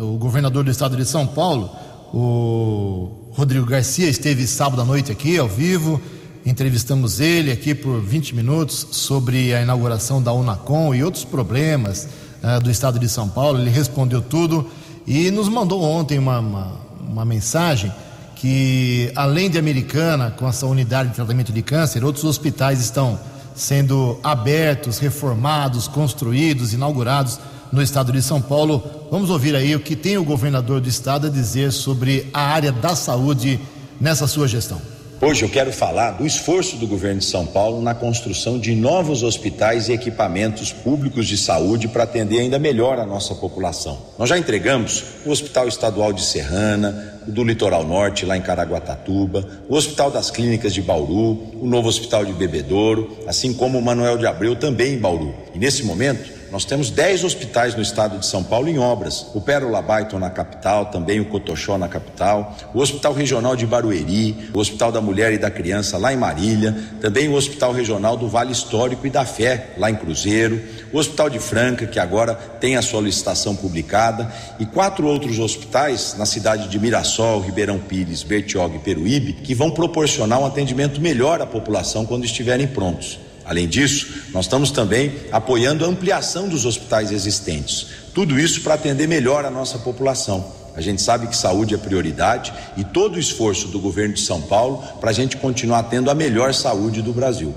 O 0.01 0.17
governador 0.17 0.63
do 0.63 0.71
estado 0.71 0.97
de 0.97 1.05
São 1.05 1.27
Paulo, 1.27 1.71
o 2.13 3.31
Rodrigo 3.33 3.67
Garcia, 3.67 4.09
esteve 4.09 4.47
sábado 4.47 4.81
à 4.81 4.85
noite 4.85 5.11
aqui, 5.11 5.39
ao 5.39 5.49
vivo. 5.49 6.01
Entrevistamos 6.47 7.19
ele 7.19 7.51
aqui 7.51 7.75
por 7.75 8.01
20 8.01 8.37
minutos 8.37 8.87
sobre 8.93 9.53
a 9.53 9.63
inauguração 9.63 10.23
da 10.23 10.33
Unacom 10.33 10.95
e 10.95 11.03
outros 11.03 11.25
problemas 11.25 12.07
uh, 12.43 12.63
do 12.63 12.71
estado 12.71 12.99
de 12.99 13.09
São 13.09 13.29
Paulo. 13.29 13.59
Ele 13.59 13.71
respondeu 13.71 14.23
tudo 14.23 14.71
e 15.07 15.31
nos 15.31 15.49
mandou 15.49 15.83
ontem 15.83 16.19
uma, 16.19 16.38
uma, 16.38 16.73
uma 17.01 17.25
mensagem 17.25 17.93
que, 18.37 19.11
além 19.14 19.49
de 19.49 19.59
Americana, 19.59 20.31
com 20.31 20.49
essa 20.49 20.67
unidade 20.67 21.11
de 21.11 21.14
tratamento 21.14 21.53
de 21.53 21.62
câncer, 21.62 22.05
outros 22.05 22.25
hospitais 22.25 22.81
estão 22.81 23.19
sendo 23.55 24.19
abertos, 24.23 24.99
reformados, 24.99 25.87
construídos, 25.87 26.73
inaugurados 26.73 27.38
no 27.71 27.81
estado 27.81 28.12
de 28.12 28.21
São 28.23 28.40
Paulo. 28.40 28.83
Vamos 29.11 29.31
ouvir 29.31 29.55
aí 29.55 29.75
o 29.75 29.81
que 29.81 29.95
tem 29.95 30.19
o 30.19 30.25
governador 30.25 30.81
do 30.81 30.88
estado 30.88 31.27
a 31.29 31.31
dizer 31.31 31.73
sobre 31.73 32.29
a 32.33 32.40
área 32.40 32.73
da 32.73 32.97
saúde 32.97 33.61
nessa 34.01 34.27
sua 34.27 34.49
gestão. 34.49 34.93
Hoje 35.20 35.44
eu 35.44 35.48
quero 35.48 35.72
falar 35.72 36.12
do 36.12 36.27
esforço 36.27 36.77
do 36.77 36.87
governo 36.87 37.20
de 37.20 37.24
São 37.24 37.46
Paulo 37.46 37.81
na 37.81 37.94
construção 37.94 38.59
de 38.59 38.74
novos 38.74 39.22
hospitais 39.22 39.88
e 39.88 39.92
equipamentos 39.92 40.72
públicos 40.72 41.27
de 41.27 41.38
saúde 41.38 41.88
para 41.88 42.03
atender 42.03 42.40
ainda 42.40 42.59
melhor 42.59 42.98
a 42.98 43.07
nossa 43.07 43.35
população. 43.35 43.98
Nós 44.18 44.29
já 44.29 44.37
entregamos 44.37 45.05
o 45.24 45.31
Hospital 45.31 45.68
Estadual 45.68 46.12
de 46.12 46.22
Serrana, 46.22 47.20
o 47.27 47.31
do 47.31 47.44
Litoral 47.44 47.85
Norte, 47.85 48.27
lá 48.27 48.37
em 48.37 48.42
Caraguatatuba, 48.42 49.46
o 49.68 49.77
Hospital 49.77 50.11
das 50.11 50.31
Clínicas 50.31 50.74
de 50.74 50.83
Bauru, 50.83 51.38
o 51.61 51.66
novo 51.66 51.88
Hospital 51.88 52.24
de 52.24 52.33
Bebedouro, 52.33 53.16
assim 53.27 53.55
como 53.55 53.79
o 53.79 53.83
Manuel 53.83 54.18
de 54.18 54.27
Abreu 54.27 54.57
também 54.57 54.94
em 54.94 54.98
Bauru. 54.98 55.33
E 55.55 55.59
nesse 55.59 55.85
momento, 55.85 56.34
nós 56.55 56.64
temos 56.64 56.88
10 56.88 57.25
hospitais 57.25 57.75
no 57.75 57.83
estado 57.83 58.17
de 58.17 58.25
São 58.25 58.45
Paulo 58.45 58.69
em 58.69 58.79
obras. 58.79 59.27
O 59.35 59.40
Pérola 59.40 59.83
Baiton 59.83 60.21
na 60.21 60.31
capital, 60.31 60.87
também 60.87 61.19
o 61.19 61.25
Cotoxó 61.25 61.77
na 61.77 61.88
capital, 61.88 62.57
o 62.73 62.79
Hospital 62.79 63.12
Regional 63.12 63.57
de 63.57 63.67
Barueri, 63.67 64.51
o 64.55 64.61
Hospital 64.61 64.93
da 64.93 65.01
Mulher 65.01 65.33
e 65.33 65.38
da 65.38 65.51
Criança 65.51 65.99
lá 65.99 66.12
em 66.12 66.17
Marília, 66.17 66.73
também 67.01 67.29
o 67.29 67.35
Hospital 67.35 67.73
Regional 67.73 68.17
do 68.17 68.29
Vale 68.29 68.53
Histórico 68.53 69.05
e 69.05 69.11
da 69.11 69.25
Fé 69.25 69.71
lá 69.77 69.90
em 69.90 69.97
Cruzeiro, 69.97 70.62
o 70.93 70.99
Hospital 70.99 71.29
de 71.29 71.40
Franca, 71.40 71.88
que 71.88 71.99
agora 71.99 72.37
tem 72.37 72.77
a 72.77 72.83
sua 72.83 73.01
licitação 73.01 73.57
publicada, 73.57 74.33
e 74.61 74.64
quatro 74.64 75.09
outros 75.09 75.40
hospitais 75.40 76.14
na 76.17 76.25
cidade 76.25 76.69
de 76.69 76.79
Mirassol, 76.79 77.40
Ribeirão 77.40 77.81
Pires, 77.81 78.23
Bertioga 78.23 78.77
e 78.77 78.79
Peruíbe, 78.79 79.33
que 79.33 79.57
vão 79.57 79.73
proporcionar 79.73 80.38
um 80.38 80.47
atendimento 80.47 81.01
melhor 81.01 81.43
à 81.43 81.47
população 81.47 82.07
quando 82.07 82.25
estiverem 82.25 82.69
prontos. 82.69 83.19
Além 83.44 83.68
disso, 83.68 84.07
nós 84.33 84.46
estamos 84.46 84.70
também 84.70 85.12
apoiando 85.30 85.85
a 85.85 85.88
ampliação 85.88 86.48
dos 86.48 86.64
hospitais 86.64 87.12
existentes. 87.12 87.87
Tudo 88.14 88.38
isso 88.38 88.62
para 88.62 88.74
atender 88.74 89.07
melhor 89.07 89.44
a 89.44 89.50
nossa 89.50 89.78
população. 89.78 90.52
A 90.76 90.80
gente 90.80 91.02
sabe 91.02 91.28
que 91.28 91.37
saúde 91.37 91.74
é 91.74 91.78
prioridade 91.78 92.52
e 92.76 92.83
todo 92.83 93.16
o 93.16 93.18
esforço 93.18 93.68
do 93.68 93.78
governo 93.78 94.14
de 94.14 94.20
São 94.20 94.42
Paulo 94.42 94.83
para 95.00 95.11
a 95.11 95.12
gente 95.12 95.37
continuar 95.37 95.85
tendo 95.85 96.11
a 96.11 96.14
melhor 96.14 96.52
saúde 96.52 97.00
do 97.00 97.12
Brasil. 97.12 97.54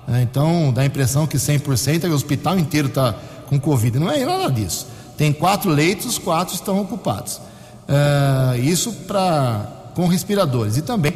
É, 0.07 0.21
então 0.21 0.71
dá 0.73 0.81
a 0.81 0.85
impressão 0.85 1.27
que 1.27 1.37
100% 1.37 2.03
é 2.03 2.07
o 2.07 2.13
hospital 2.13 2.57
inteiro 2.57 2.87
está 2.87 3.15
com 3.47 3.59
Covid. 3.59 3.99
Não 3.99 4.09
é 4.11 4.25
nada 4.25 4.49
disso. 4.51 4.87
Tem 5.17 5.31
quatro 5.31 5.69
leitos, 5.69 6.17
quatro 6.17 6.55
estão 6.55 6.79
ocupados. 6.81 7.39
É, 7.87 8.57
isso 8.59 8.91
para 9.07 9.67
com 9.93 10.07
respiradores. 10.07 10.77
E 10.77 10.81
também 10.81 11.13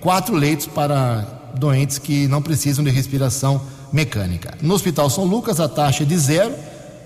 quatro 0.00 0.34
leitos 0.34 0.66
para 0.66 1.26
doentes 1.54 1.98
que 1.98 2.28
não 2.28 2.40
precisam 2.40 2.84
de 2.84 2.90
respiração 2.90 3.60
mecânica. 3.92 4.54
No 4.60 4.74
Hospital 4.74 5.10
São 5.10 5.24
Lucas, 5.24 5.60
a 5.60 5.68
taxa 5.68 6.02
é 6.02 6.06
de 6.06 6.16
zero 6.16 6.54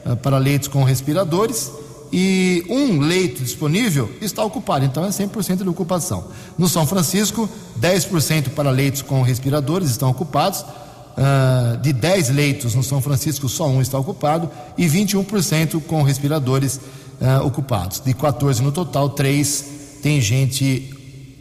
uh, 0.05 0.17
para 0.17 0.39
leitos 0.39 0.69
com 0.69 0.83
respiradores 0.83 1.71
e 2.13 2.65
um 2.69 3.01
leito 3.01 3.43
disponível 3.43 4.11
está 4.21 4.45
ocupado, 4.45 4.85
então 4.85 5.05
é 5.05 5.09
100% 5.09 5.63
de 5.63 5.69
ocupação. 5.69 6.25
No 6.59 6.69
São 6.69 6.87
Francisco, 6.87 7.49
10% 7.81 8.51
para 8.51 8.71
leitos 8.71 9.01
com 9.01 9.23
respiradores 9.23 9.91
estão 9.91 10.11
ocupados. 10.11 10.65
Uh, 11.13 11.77
de 11.83 11.93
10 11.93 12.31
leitos 12.31 12.75
no 12.75 12.83
São 12.83 13.03
Francisco, 13.03 13.47
só 13.47 13.69
um 13.69 13.83
está 13.83 13.99
ocupado 13.99 14.49
e 14.79 14.87
21% 14.87 15.83
com 15.83 16.03
respiradores 16.03 16.77
uh, 17.21 17.47
ocupados. 17.47 18.01
De 18.01 18.15
14 18.15 18.63
no 18.63 18.73
total, 18.73 19.11
3 19.11 19.65
tem 20.03 20.21
gente 20.23 20.91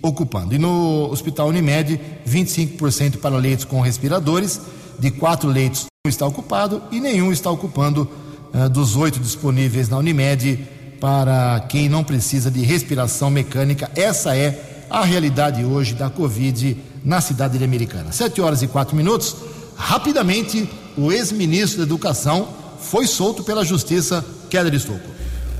ocupando. 0.01 0.53
E 0.53 0.57
no 0.57 1.09
Hospital 1.09 1.47
Unimed, 1.47 1.99
25% 2.27 3.17
para 3.17 3.37
leitos 3.37 3.63
com 3.63 3.79
respiradores 3.81 4.59
de 4.99 5.09
quatro 5.11 5.49
leitos 5.49 5.85
um 6.05 6.09
está 6.09 6.25
ocupado 6.25 6.81
e 6.91 6.99
nenhum 6.99 7.31
está 7.31 7.49
ocupando 7.49 8.09
uh, 8.53 8.69
dos 8.69 8.95
oito 8.95 9.19
disponíveis 9.19 9.89
na 9.89 9.97
Unimed 9.97 10.67
para 10.99 11.59
quem 11.67 11.89
não 11.89 12.03
precisa 12.03 12.51
de 12.51 12.61
respiração 12.61 13.29
mecânica. 13.29 13.89
Essa 13.95 14.35
é 14.35 14.85
a 14.89 15.03
realidade 15.03 15.63
hoje 15.65 15.95
da 15.95 16.09
Covid 16.09 16.77
na 17.03 17.19
cidade 17.21 17.57
de 17.57 17.63
Americana. 17.63 18.11
Sete 18.11 18.41
horas 18.41 18.61
e 18.61 18.67
quatro 18.67 18.95
minutos. 18.95 19.35
Rapidamente, 19.75 20.69
o 20.95 21.11
ex-ministro 21.11 21.79
da 21.79 21.83
Educação 21.83 22.47
foi 22.79 23.07
solto 23.07 23.43
pela 23.43 23.65
Justiça. 23.65 24.23
Keller 24.49 24.73
Estouco. 24.73 25.09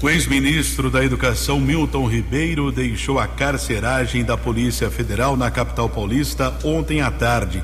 O 0.04 0.10
ex-ministro 0.10 0.89
da 0.89 1.04
Educação, 1.04 1.60
Milton 1.60 2.08
Ribeiro, 2.08 2.71
deixou 2.71 3.19
a 3.19 3.27
carceragem 3.27 4.23
da 4.23 4.36
Polícia 4.36 4.89
Federal 4.89 5.38
na 5.38 5.49
capital 5.49 5.88
paulista 5.88 6.54
ontem 6.63 7.01
à 7.01 7.10
tarde. 7.10 7.63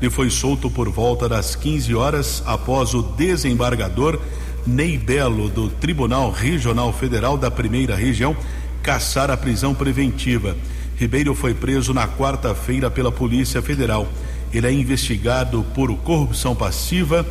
Ele 0.00 0.10
foi 0.10 0.30
solto 0.30 0.70
por 0.70 0.88
volta 0.88 1.28
das 1.28 1.56
15 1.56 1.94
horas 1.94 2.42
após 2.46 2.94
o 2.94 3.02
desembargador 3.02 4.20
Ney 4.66 4.98
Belo, 4.98 5.48
do 5.48 5.68
Tribunal 5.68 6.30
Regional 6.30 6.92
Federal 6.92 7.36
da 7.36 7.50
Primeira 7.50 7.94
Região, 7.94 8.36
caçar 8.82 9.30
a 9.30 9.36
prisão 9.36 9.74
preventiva. 9.74 10.56
Ribeiro 10.96 11.34
foi 11.34 11.54
preso 11.54 11.94
na 11.94 12.08
quarta-feira 12.08 12.90
pela 12.90 13.12
Polícia 13.12 13.62
Federal. 13.62 14.08
Ele 14.52 14.66
é 14.66 14.72
investigado 14.72 15.64
por 15.74 15.94
corrupção 15.98 16.54
passiva, 16.54 17.26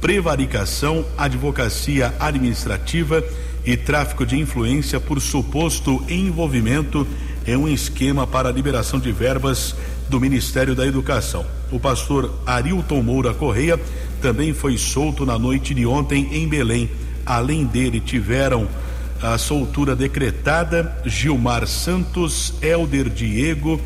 prevaricação, 0.00 1.04
advocacia 1.16 2.14
administrativa 2.18 3.22
e 3.64 3.76
tráfico 3.76 4.26
de 4.26 4.38
influência 4.38 4.98
por 4.98 5.20
suposto 5.20 6.04
envolvimento 6.08 7.06
em 7.46 7.56
um 7.56 7.68
esquema 7.68 8.26
para 8.26 8.48
a 8.48 8.52
liberação 8.52 8.98
de 8.98 9.12
verbas 9.12 9.74
do 10.08 10.20
Ministério 10.20 10.74
da 10.74 10.86
Educação. 10.86 11.44
O 11.70 11.78
pastor 11.78 12.32
Arilton 12.44 13.02
Moura 13.02 13.32
Correia 13.32 13.78
também 14.22 14.54
foi 14.54 14.78
solto 14.78 15.26
na 15.26 15.36
noite 15.36 15.74
de 15.74 15.84
ontem 15.84 16.28
em 16.32 16.46
Belém. 16.48 16.88
Além 17.26 17.66
dele, 17.66 18.00
tiveram 18.00 18.68
a 19.20 19.36
soltura 19.36 19.96
decretada 19.96 20.96
Gilmar 21.04 21.66
Santos, 21.66 22.54
Elder 22.62 23.10
Diego 23.10 23.80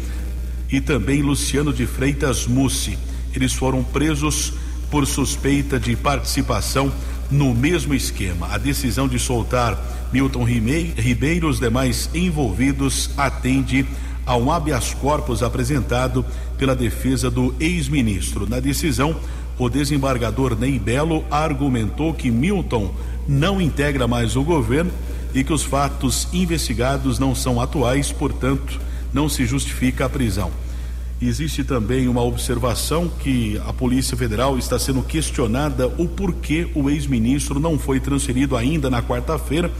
e 0.71 0.81
também 0.81 1.23
Luciano 1.23 1.73
de 1.73 1.87
Freitas 1.87 2.47
Mussi. 2.47 2.99
Eles 3.35 3.55
foram 3.55 3.83
presos 3.83 4.53
por 4.91 5.07
suspeita 5.07 5.81
de 5.81 5.97
participação 5.97 6.93
no 7.31 7.55
mesmo 7.55 7.95
esquema. 7.95 8.49
A 8.53 8.59
decisão 8.59 9.09
de 9.09 9.19
soltar 9.19 10.09
Milton 10.13 10.45
Ribeiro 10.45 11.47
e 11.47 11.51
os 11.51 11.59
demais 11.59 12.11
envolvidos 12.15 13.11
atende 13.17 13.87
a 14.27 14.37
um 14.37 14.51
habeas 14.51 14.93
corpus 14.93 15.43
apresentado 15.43 16.25
pela 16.59 16.75
defesa 16.75 17.31
do 17.31 17.55
ex-ministro. 17.59 18.49
Na 18.49 18.61
decisão, 18.61 19.17
o 19.59 19.69
desembargador 19.69 20.59
Ney 20.59 20.79
Belo 20.79 21.25
argumentou 21.31 22.13
que 22.13 22.31
Milton 22.31 22.95
não 23.27 23.61
integra 23.61 24.07
mais 24.07 24.37
o 24.37 24.43
governo 24.43 24.93
e 25.35 25.43
que 25.43 25.53
os 25.53 25.63
fatos 25.63 26.29
investigados 26.33 27.19
não 27.19 27.35
são 27.35 27.61
atuais, 27.61 28.13
portanto, 28.13 28.81
não 29.13 29.29
se 29.29 29.45
justifica 29.47 30.05
a 30.05 30.09
prisão. 30.09 30.51
Existe 31.21 31.65
também 31.65 32.09
uma 32.09 32.23
observação 32.23 33.09
que 33.09 33.59
a 33.67 33.73
Polícia 33.73 34.15
Federal 34.17 34.59
está 34.59 34.79
sendo 34.79 35.03
questionada 35.03 35.89
o 35.89 36.07
porquê 36.07 36.69
o 36.75 36.91
ex-ministro 36.91 37.59
não 37.59 37.79
foi 37.79 37.99
transferido 37.99 38.55
ainda 38.55 38.91
na 38.91 39.03
quarta-feira 39.03 39.71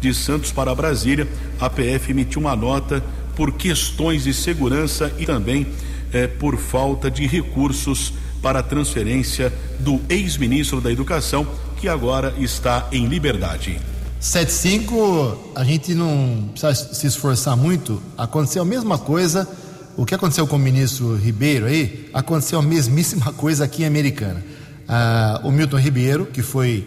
de 0.00 0.14
Santos 0.14 0.52
para 0.52 0.74
Brasília. 0.74 1.26
A 1.60 1.68
PF 1.68 2.12
emitiu 2.12 2.40
uma 2.40 2.54
nota 2.54 3.02
por 3.34 3.52
questões 3.52 4.22
de 4.22 4.32
segurança 4.32 5.12
e 5.18 5.26
também 5.26 5.66
eh, 6.12 6.28
por 6.28 6.56
falta 6.56 7.10
de 7.10 7.26
recursos 7.26 8.12
para 8.44 8.58
a 8.58 8.62
transferência 8.62 9.50
do 9.80 10.02
ex-ministro 10.06 10.78
da 10.78 10.92
Educação, 10.92 11.46
que 11.80 11.88
agora 11.88 12.34
está 12.38 12.86
em 12.92 13.06
liberdade. 13.06 13.80
75, 14.20 15.52
a 15.54 15.64
gente 15.64 15.94
não 15.94 16.50
precisa 16.52 16.74
se 16.74 17.06
esforçar 17.06 17.56
muito. 17.56 18.02
Aconteceu 18.18 18.60
a 18.60 18.66
mesma 18.66 18.98
coisa 18.98 19.48
o 19.96 20.04
que 20.04 20.14
aconteceu 20.14 20.46
com 20.46 20.56
o 20.56 20.58
ministro 20.58 21.16
Ribeiro 21.16 21.66
aí, 21.66 22.10
aconteceu 22.12 22.58
a 22.58 22.62
mesmíssima 22.62 23.32
coisa 23.38 23.64
aqui 23.64 23.82
em 23.82 23.86
Americana. 23.86 24.44
Ah, 24.86 25.40
o 25.42 25.50
Milton 25.50 25.78
Ribeiro, 25.78 26.26
que 26.26 26.42
foi 26.42 26.86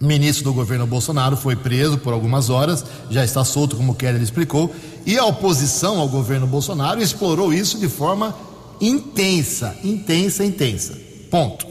ministro 0.00 0.44
do 0.44 0.52
governo 0.52 0.84
Bolsonaro, 0.84 1.36
foi 1.36 1.54
preso 1.54 1.98
por 1.98 2.12
algumas 2.12 2.50
horas, 2.50 2.84
já 3.08 3.24
está 3.24 3.44
solto, 3.44 3.76
como 3.76 3.92
o 3.92 3.94
Keller 3.94 4.20
explicou, 4.20 4.74
e 5.06 5.16
a 5.16 5.24
oposição 5.26 6.00
ao 6.00 6.08
governo 6.08 6.46
Bolsonaro 6.46 7.00
explorou 7.00 7.52
isso 7.52 7.78
de 7.78 7.88
forma 7.88 8.34
intensa, 8.82 9.76
intensa, 9.84 10.44
intensa. 10.44 10.98
Ponto. 11.30 11.64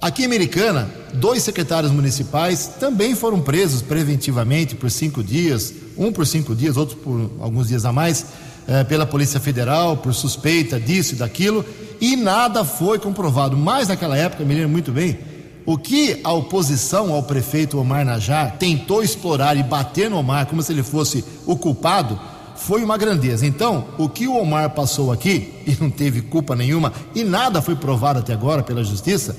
Aqui 0.00 0.22
em 0.22 0.26
Americana, 0.26 0.88
dois 1.14 1.42
secretários 1.42 1.90
municipais 1.90 2.66
também 2.78 3.14
foram 3.14 3.40
presos 3.40 3.80
preventivamente 3.80 4.74
por 4.76 4.90
cinco 4.90 5.22
dias, 5.24 5.72
um 5.96 6.12
por 6.12 6.26
cinco 6.26 6.54
dias, 6.54 6.76
outro 6.76 6.98
por 6.98 7.30
alguns 7.40 7.68
dias 7.68 7.86
a 7.86 7.92
mais 7.92 8.26
eh, 8.68 8.84
pela 8.84 9.06
Polícia 9.06 9.40
Federal 9.40 9.96
por 9.96 10.12
suspeita 10.12 10.78
disso 10.78 11.14
e 11.14 11.16
daquilo, 11.16 11.64
e 11.98 12.14
nada 12.14 12.64
foi 12.64 12.98
comprovado. 12.98 13.56
Mas 13.56 13.88
naquela 13.88 14.16
época, 14.18 14.44
me 14.44 14.54
lembro 14.54 14.68
muito 14.68 14.92
bem, 14.92 15.18
o 15.64 15.78
que 15.78 16.20
a 16.22 16.32
oposição 16.32 17.12
ao 17.12 17.22
prefeito 17.22 17.78
Omar 17.78 18.04
Najar 18.04 18.56
tentou 18.58 19.02
explorar 19.02 19.56
e 19.56 19.62
bater 19.62 20.10
no 20.10 20.18
Omar 20.18 20.46
como 20.46 20.62
se 20.62 20.72
ele 20.72 20.82
fosse 20.82 21.24
o 21.46 21.56
culpado, 21.56 22.20
foi 22.56 22.82
uma 22.82 22.96
grandeza. 22.96 23.46
Então, 23.46 23.86
o 23.98 24.08
que 24.08 24.26
o 24.26 24.36
Omar 24.36 24.70
passou 24.70 25.12
aqui, 25.12 25.54
e 25.66 25.76
não 25.80 25.90
teve 25.90 26.22
culpa 26.22 26.56
nenhuma, 26.56 26.92
e 27.14 27.24
nada 27.24 27.62
foi 27.62 27.76
provado 27.76 28.18
até 28.18 28.32
agora 28.32 28.62
pela 28.62 28.82
justiça, 28.82 29.36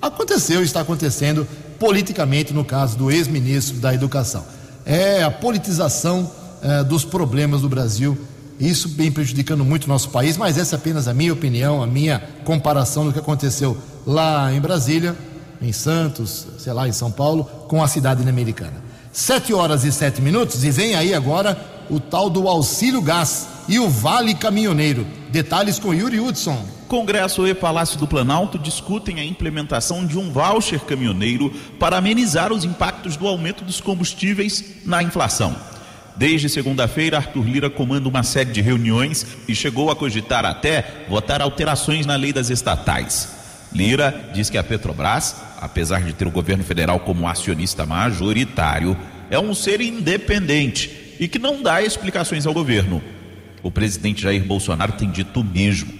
aconteceu 0.00 0.60
e 0.62 0.64
está 0.64 0.80
acontecendo 0.80 1.46
politicamente 1.78 2.52
no 2.52 2.64
caso 2.64 2.96
do 2.96 3.10
ex-ministro 3.10 3.78
da 3.78 3.94
Educação. 3.94 4.44
É 4.84 5.22
a 5.22 5.30
politização 5.30 6.30
eh, 6.62 6.84
dos 6.84 7.04
problemas 7.04 7.60
do 7.62 7.68
Brasil, 7.68 8.18
isso 8.60 8.90
vem 8.90 9.10
prejudicando 9.10 9.64
muito 9.64 9.84
o 9.84 9.88
nosso 9.88 10.10
país, 10.10 10.36
mas 10.36 10.58
essa 10.58 10.76
é 10.76 10.78
apenas 10.78 11.08
a 11.08 11.14
minha 11.14 11.32
opinião, 11.32 11.82
a 11.82 11.86
minha 11.86 12.22
comparação 12.44 13.06
do 13.06 13.12
que 13.12 13.18
aconteceu 13.18 13.76
lá 14.06 14.52
em 14.52 14.60
Brasília, 14.60 15.16
em 15.62 15.72
Santos, 15.72 16.46
sei 16.58 16.72
lá, 16.74 16.86
em 16.86 16.92
São 16.92 17.10
Paulo, 17.10 17.44
com 17.68 17.82
a 17.82 17.88
cidade 17.88 18.26
americana. 18.28 18.84
Sete 19.10 19.54
horas 19.54 19.82
e 19.84 19.90
sete 19.90 20.20
minutos 20.20 20.62
e 20.62 20.70
vem 20.70 20.94
aí 20.94 21.14
agora 21.14 21.58
o 21.90 21.98
tal 21.98 22.30
do 22.30 22.48
auxílio 22.48 23.02
gás 23.02 23.48
e 23.68 23.78
o 23.78 23.88
Vale 23.88 24.34
Caminhoneiro. 24.34 25.06
Detalhes 25.30 25.78
com 25.78 25.92
Yuri 25.92 26.20
Hudson. 26.20 26.64
Congresso 26.88 27.46
e 27.46 27.54
Palácio 27.54 27.98
do 27.98 28.06
Planalto 28.06 28.58
discutem 28.58 29.20
a 29.20 29.24
implementação 29.24 30.04
de 30.04 30.18
um 30.18 30.32
voucher 30.32 30.80
caminhoneiro 30.80 31.50
para 31.78 31.98
amenizar 31.98 32.52
os 32.52 32.64
impactos 32.64 33.16
do 33.16 33.28
aumento 33.28 33.64
dos 33.64 33.80
combustíveis 33.80 34.64
na 34.84 35.02
inflação. 35.02 35.54
Desde 36.16 36.48
segunda-feira, 36.48 37.18
Arthur 37.18 37.44
Lira 37.44 37.70
comanda 37.70 38.08
uma 38.08 38.22
série 38.22 38.50
de 38.50 38.60
reuniões 38.60 39.24
e 39.46 39.54
chegou 39.54 39.90
a 39.90 39.96
cogitar 39.96 40.44
até 40.44 41.06
votar 41.08 41.40
alterações 41.40 42.04
na 42.06 42.16
lei 42.16 42.32
das 42.32 42.50
estatais. 42.50 43.28
Lira 43.72 44.30
diz 44.34 44.50
que 44.50 44.58
a 44.58 44.64
Petrobras, 44.64 45.36
apesar 45.60 46.02
de 46.02 46.12
ter 46.12 46.26
o 46.26 46.30
governo 46.32 46.64
federal 46.64 46.98
como 47.00 47.28
acionista 47.28 47.86
majoritário, 47.86 48.96
é 49.30 49.38
um 49.38 49.54
ser 49.54 49.80
independente 49.80 50.99
e 51.20 51.28
que 51.28 51.38
não 51.38 51.62
dá 51.62 51.82
explicações 51.82 52.46
ao 52.46 52.54
governo. 52.54 53.02
O 53.62 53.70
presidente 53.70 54.22
Jair 54.22 54.42
Bolsonaro 54.42 54.92
tem 54.92 55.10
dito 55.10 55.40
o 55.40 55.44
mesmo. 55.44 55.92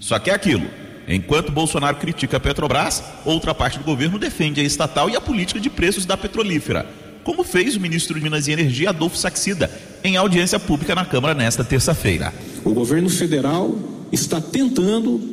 Só 0.00 0.18
que 0.18 0.30
é 0.30 0.34
aquilo: 0.34 0.66
enquanto 1.06 1.52
Bolsonaro 1.52 1.98
critica 1.98 2.38
a 2.38 2.40
Petrobras, 2.40 3.04
outra 3.26 3.54
parte 3.54 3.78
do 3.78 3.84
governo 3.84 4.18
defende 4.18 4.62
a 4.62 4.64
estatal 4.64 5.10
e 5.10 5.14
a 5.14 5.20
política 5.20 5.60
de 5.60 5.68
preços 5.68 6.06
da 6.06 6.16
petrolífera, 6.16 6.86
como 7.22 7.44
fez 7.44 7.76
o 7.76 7.80
ministro 7.80 8.14
de 8.14 8.22
Minas 8.22 8.48
e 8.48 8.52
Energia, 8.52 8.88
Adolfo 8.88 9.18
Saxida, 9.18 9.70
em 10.02 10.16
audiência 10.16 10.58
pública 10.58 10.94
na 10.94 11.04
Câmara 11.04 11.34
nesta 11.34 11.62
terça-feira. 11.62 12.32
O 12.64 12.72
governo 12.72 13.10
federal 13.10 13.76
está 14.10 14.40
tentando 14.40 15.32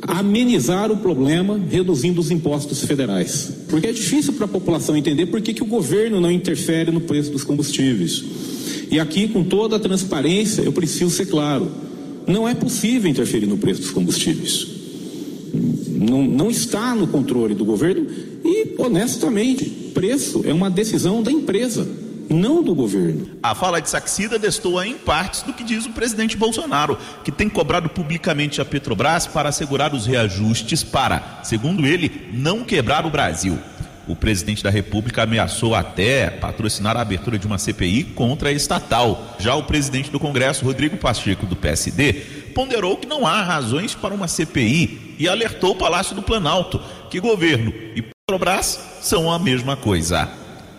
amenizar 0.00 0.90
o 0.90 0.96
problema 0.96 1.60
reduzindo 1.70 2.20
os 2.20 2.30
impostos 2.30 2.82
federais. 2.84 3.52
Porque 3.68 3.88
é 3.88 3.92
difícil 3.92 4.32
para 4.32 4.44
a 4.46 4.48
população 4.48 4.96
entender 4.96 5.26
por 5.26 5.40
que, 5.40 5.52
que 5.52 5.62
o 5.62 5.66
governo 5.66 6.20
não 6.20 6.30
interfere 6.30 6.90
no 6.90 7.00
preço 7.00 7.30
dos 7.30 7.44
combustíveis. 7.44 8.24
E 8.90 8.98
aqui, 8.98 9.28
com 9.28 9.44
toda 9.44 9.76
a 9.76 9.80
transparência, 9.80 10.62
eu 10.62 10.72
preciso 10.72 11.10
ser 11.10 11.26
claro: 11.26 11.70
não 12.26 12.48
é 12.48 12.54
possível 12.54 13.10
interferir 13.10 13.46
no 13.46 13.58
preço 13.58 13.82
dos 13.82 13.90
combustíveis. 13.90 14.66
Não, 15.88 16.24
não 16.24 16.50
está 16.50 16.94
no 16.94 17.06
controle 17.06 17.54
do 17.54 17.64
governo 17.64 18.06
e, 18.44 18.74
honestamente, 18.78 19.64
preço 19.92 20.42
é 20.44 20.52
uma 20.52 20.70
decisão 20.70 21.22
da 21.22 21.32
empresa 21.32 21.88
não 22.28 22.62
do 22.62 22.74
governo. 22.74 23.26
A 23.42 23.54
fala 23.54 23.80
de 23.80 23.88
Saxida 23.88 24.38
destoa 24.38 24.86
em 24.86 24.94
partes 24.94 25.42
do 25.42 25.52
que 25.52 25.64
diz 25.64 25.86
o 25.86 25.92
presidente 25.92 26.36
Bolsonaro, 26.36 26.98
que 27.24 27.32
tem 27.32 27.48
cobrado 27.48 27.88
publicamente 27.88 28.60
a 28.60 28.64
Petrobras 28.64 29.26
para 29.26 29.48
assegurar 29.48 29.94
os 29.94 30.06
reajustes 30.06 30.82
para, 30.82 31.40
segundo 31.42 31.86
ele, 31.86 32.28
não 32.32 32.64
quebrar 32.64 33.06
o 33.06 33.10
Brasil. 33.10 33.58
O 34.08 34.16
presidente 34.16 34.62
da 34.62 34.70
República 34.70 35.22
ameaçou 35.22 35.74
até 35.74 36.30
patrocinar 36.30 36.96
a 36.96 37.02
abertura 37.02 37.38
de 37.38 37.46
uma 37.46 37.58
CPI 37.58 38.04
contra 38.04 38.48
a 38.48 38.52
estatal. 38.52 39.36
Já 39.38 39.54
o 39.54 39.64
presidente 39.64 40.10
do 40.10 40.18
Congresso, 40.18 40.64
Rodrigo 40.64 40.96
Pacheco, 40.96 41.44
do 41.44 41.54
PSD, 41.54 42.14
ponderou 42.54 42.96
que 42.96 43.06
não 43.06 43.26
há 43.26 43.42
razões 43.42 43.94
para 43.94 44.14
uma 44.14 44.26
CPI 44.26 45.14
e 45.18 45.28
alertou 45.28 45.72
o 45.72 45.76
Palácio 45.76 46.16
do 46.16 46.22
Planalto 46.22 46.80
que 47.10 47.20
governo 47.20 47.70
e 47.94 48.02
Petrobras 48.02 48.80
são 49.02 49.30
a 49.30 49.38
mesma 49.38 49.76
coisa. 49.76 50.26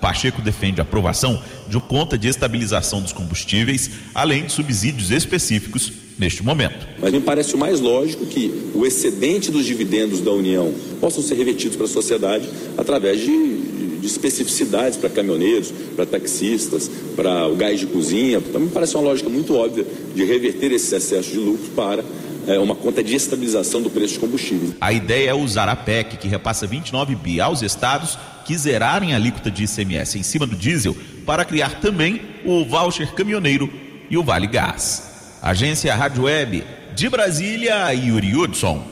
Pacheco 0.01 0.41
defende 0.41 0.81
a 0.81 0.83
aprovação 0.83 1.39
de 1.67 1.77
uma 1.77 1.85
conta 1.85 2.17
de 2.17 2.27
estabilização 2.27 2.99
dos 2.99 3.13
combustíveis, 3.13 3.91
além 4.15 4.45
de 4.45 4.51
subsídios 4.51 5.11
específicos 5.11 5.91
neste 6.19 6.43
momento. 6.43 6.85
Mas 7.01 7.11
me 7.11 7.21
parece 7.21 7.55
o 7.55 7.57
mais 7.57 7.79
lógico 7.79 8.25
que 8.25 8.53
o 8.75 8.85
excedente 8.85 9.49
dos 9.49 9.65
dividendos 9.65 10.19
da 10.19 10.31
União 10.31 10.73
possam 10.99 11.23
ser 11.23 11.35
revertidos 11.35 11.77
para 11.77 11.85
a 11.85 11.89
sociedade 11.89 12.47
através 12.77 13.21
de, 13.21 13.57
de 13.99 14.05
especificidades 14.05 14.97
para 14.97 15.09
caminhoneiros, 15.09 15.73
para 15.95 16.05
taxistas, 16.05 16.91
para 17.15 17.47
o 17.47 17.55
gás 17.55 17.79
de 17.79 17.85
cozinha. 17.87 18.37
Então 18.37 18.59
me 18.59 18.69
parece 18.69 18.95
uma 18.95 19.03
lógica 19.03 19.29
muito 19.29 19.55
óbvia 19.55 19.85
de 20.13 20.25
reverter 20.25 20.71
esses 20.73 20.91
excessos 20.91 21.31
de 21.31 21.39
lucro 21.39 21.69
para 21.75 22.03
é, 22.47 22.59
uma 22.59 22.75
conta 22.75 23.03
de 23.03 23.15
estabilização 23.15 23.81
do 23.81 23.89
preço 23.89 24.15
de 24.15 24.19
combustível. 24.19 24.73
A 24.81 24.91
ideia 24.91 25.29
é 25.29 25.33
usar 25.33 25.69
a 25.69 25.75
PEC, 25.75 26.17
que 26.17 26.27
repassa 26.27 26.67
29 26.67 27.15
bi 27.15 27.39
aos 27.39 27.61
estados 27.61 28.17
que 28.45 28.57
zerarem 28.57 29.13
a 29.13 29.15
alíquota 29.15 29.51
de 29.51 29.63
ICMS 29.63 30.17
em 30.17 30.23
cima 30.23 30.47
do 30.47 30.55
diesel, 30.55 30.95
para 31.25 31.45
criar 31.45 31.79
também 31.79 32.21
o 32.43 32.65
voucher 32.65 33.13
caminhoneiro 33.13 33.69
e 34.09 34.17
o 34.17 34.23
Vale 34.23 34.47
Gás. 34.47 35.08
Agência 35.41 35.95
Rádio 35.95 36.23
Web 36.23 36.65
de 36.93 37.09
Brasília, 37.09 37.93
Yuri 37.93 38.35
Hudson. 38.35 38.83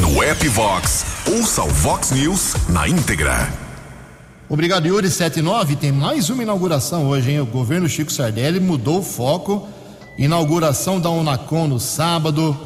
No 0.00 0.22
app 0.22 0.48
Vox, 0.48 1.04
ouça 1.26 1.62
o 1.62 1.68
Vox 1.68 2.12
News 2.12 2.54
na 2.70 2.88
íntegra. 2.88 3.52
Obrigado, 4.48 4.86
Yuri. 4.86 5.10
79. 5.10 5.76
Tem 5.76 5.92
mais 5.92 6.30
uma 6.30 6.42
inauguração 6.42 7.06
hoje, 7.06 7.30
hein? 7.30 7.40
O 7.40 7.46
governo 7.46 7.86
Chico 7.90 8.10
Sardelli 8.10 8.58
mudou 8.58 9.00
o 9.00 9.02
foco. 9.02 9.68
Inauguração 10.16 10.98
da 10.98 11.10
Unacom 11.10 11.66
no 11.66 11.78
sábado. 11.78 12.58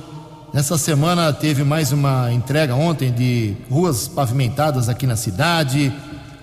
Nessa 0.54 0.78
semana 0.78 1.32
teve 1.32 1.64
mais 1.64 1.90
uma 1.90 2.32
entrega 2.32 2.76
ontem 2.76 3.11
de 3.11 3.56
ruas 3.68 4.06
pavimentadas 4.06 4.88
aqui 4.88 5.04
na 5.04 5.16
cidade, 5.16 5.92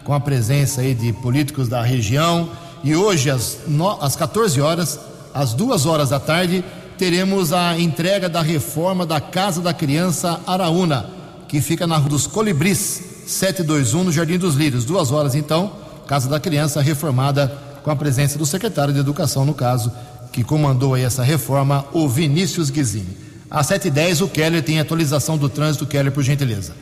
com 0.03 0.13
a 0.13 0.19
presença 0.19 0.81
aí 0.81 0.93
de 0.93 1.13
políticos 1.13 1.69
da 1.69 1.81
região. 1.81 2.49
E 2.83 2.93
hoje, 2.93 3.29
às, 3.29 3.59
no, 3.67 3.89
às 4.03 4.17
14 4.17 4.59
horas, 4.59 4.99
às 5.33 5.53
duas 5.53 5.85
horas 5.85 6.09
da 6.09 6.19
tarde, 6.19 6.63
teremos 6.97 7.53
a 7.53 7.79
entrega 7.79 8.27
da 8.27 8.41
reforma 8.41 9.05
da 9.05 9.21
Casa 9.21 9.61
da 9.61 9.73
Criança 9.73 10.39
Araúna, 10.47 11.05
que 11.47 11.61
fica 11.61 11.85
na 11.85 11.97
Rua 11.97 12.09
dos 12.09 12.27
Colibris, 12.27 13.23
721, 13.27 14.03
no 14.03 14.11
Jardim 14.11 14.37
dos 14.37 14.55
Lírios. 14.55 14.85
Duas 14.85 15.11
horas, 15.11 15.35
então, 15.35 15.71
Casa 16.07 16.27
da 16.29 16.39
Criança 16.39 16.81
reformada 16.81 17.55
com 17.83 17.91
a 17.91 17.95
presença 17.95 18.37
do 18.37 18.45
secretário 18.45 18.93
de 18.93 18.99
Educação, 18.99 19.45
no 19.45 19.53
caso, 19.53 19.91
que 20.31 20.43
comandou 20.43 20.93
aí 20.93 21.03
essa 21.03 21.23
reforma, 21.23 21.85
o 21.93 22.07
Vinícius 22.07 22.69
Guizini. 22.69 23.17
Às 23.49 23.67
7h10, 23.67 24.21
o 24.21 24.27
Keller 24.27 24.61
tem 24.61 24.79
atualização 24.79 25.37
do 25.37 25.47
trânsito. 25.47 25.85
Keller, 25.85 26.11
por 26.11 26.23
gentileza. 26.23 26.73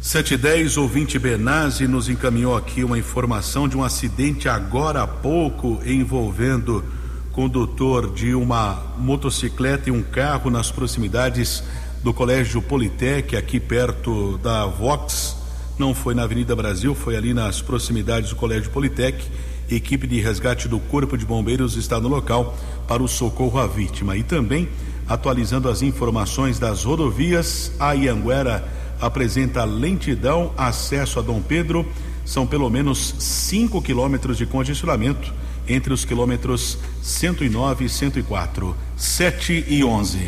710, 0.00 0.76
ouvinte 0.76 1.18
Benazzi 1.18 1.88
nos 1.88 2.08
encaminhou 2.08 2.56
aqui 2.56 2.84
uma 2.84 2.96
informação 2.96 3.66
de 3.66 3.76
um 3.76 3.82
acidente 3.82 4.48
agora 4.48 5.02
há 5.02 5.06
pouco 5.08 5.80
envolvendo 5.84 6.84
condutor 7.32 8.12
de 8.12 8.34
uma 8.34 8.82
motocicleta 8.98 9.88
e 9.88 9.92
um 9.92 10.02
carro 10.02 10.50
nas 10.50 10.70
proximidades 10.70 11.62
do 12.02 12.12
Colégio 12.12 12.62
Politec, 12.62 13.36
aqui 13.36 13.58
perto 13.58 14.38
da 14.38 14.66
Vox. 14.66 15.36
Não 15.78 15.94
foi 15.94 16.14
na 16.14 16.24
Avenida 16.24 16.56
Brasil, 16.56 16.94
foi 16.94 17.16
ali 17.16 17.32
nas 17.32 17.62
proximidades 17.62 18.30
do 18.30 18.36
Colégio 18.36 18.70
Politec. 18.70 19.24
Equipe 19.70 20.06
de 20.06 20.20
resgate 20.20 20.66
do 20.66 20.80
Corpo 20.80 21.16
de 21.16 21.26
Bombeiros 21.26 21.76
está 21.76 22.00
no 22.00 22.08
local 22.08 22.56
para 22.86 23.02
o 23.02 23.08
socorro 23.08 23.58
à 23.58 23.66
vítima. 23.66 24.16
E 24.16 24.22
também, 24.22 24.68
atualizando 25.06 25.68
as 25.68 25.82
informações 25.82 26.58
das 26.58 26.84
rodovias, 26.84 27.72
a 27.78 27.92
Ianguera 27.92 28.66
apresenta 29.00 29.64
lentidão, 29.64 30.52
acesso 30.56 31.18
a 31.18 31.22
Dom 31.22 31.40
Pedro. 31.40 31.86
São 32.24 32.46
pelo 32.46 32.68
menos 32.68 33.14
5 33.18 33.80
quilômetros 33.82 34.36
de 34.36 34.46
congestionamento 34.46 35.32
entre 35.68 35.92
os 35.92 36.04
quilômetros 36.04 36.78
109 37.02 37.84
e 37.84 37.88
104, 37.88 38.76
7 38.96 39.64
e 39.68 39.84
11. 39.84 40.18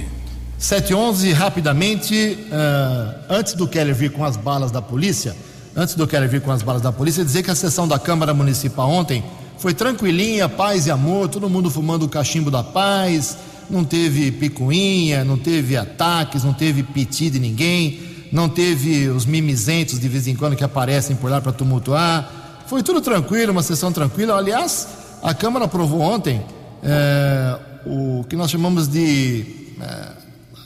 7 0.59 0.91
e 0.91 0.95
11, 0.95 1.33
rapidamente, 1.33 2.39
uh, 2.51 3.25
antes 3.31 3.55
do 3.55 3.67
Keller 3.67 3.95
vir 3.95 4.13
com 4.13 4.25
as 4.25 4.37
balas 4.37 4.71
da 4.71 4.83
polícia, 4.83 5.35
antes 5.75 5.95
do 5.95 6.07
Keller 6.07 6.29
vir 6.29 6.43
com 6.43 6.53
as 6.53 6.63
balas 6.63 6.83
da 6.83 6.93
polícia, 6.93 7.25
dizer 7.25 7.43
que 7.43 7.51
a 7.51 7.55
sessão 7.55 7.89
da 7.89 7.99
Câmara 7.99 8.35
Municipal 8.35 8.91
ontem 8.91 9.25
foi 9.59 9.73
tranquilinha, 9.73 10.49
paz 10.49 10.87
e 10.87 10.91
amor, 10.91 11.29
todo 11.29 11.49
mundo 11.49 11.71
fumando 11.71 12.05
o 12.05 12.09
cachimbo 12.09 12.51
da 12.51 12.63
paz, 12.63 13.37
não 13.71 13.85
teve 13.85 14.33
picuinha, 14.33 15.25
não 15.25 15.39
teve 15.39 15.77
ataques, 15.77 16.45
não 16.45 16.53
teve 16.53 16.83
piti 16.83 17.31
de 17.31 17.39
ninguém, 17.39 18.01
não 18.33 18.49
teve 18.49 19.09
os 19.09 19.25
mimizentos 19.25 19.99
de 19.99 20.09
vez 20.09 20.27
em 20.27 20.35
quando 20.35 20.57
que 20.57 20.65
aparecem 20.65 21.17
por 21.17 21.31
lá 21.31 21.41
para 21.41 21.53
tumultuar. 21.53 22.63
Foi 22.67 22.83
tudo 22.83 23.01
tranquilo, 23.01 23.53
uma 23.53 23.63
sessão 23.63 23.91
tranquila. 23.91 24.37
Aliás, 24.37 24.87
a 25.23 25.35
Câmara 25.35 25.67
aprovou 25.67 26.01
ontem 26.01 26.43
é, 26.83 27.59
o 27.87 28.25
que 28.25 28.37
nós 28.37 28.51
chamamos 28.51 28.89
de 28.89 29.45
é, 29.81 30.09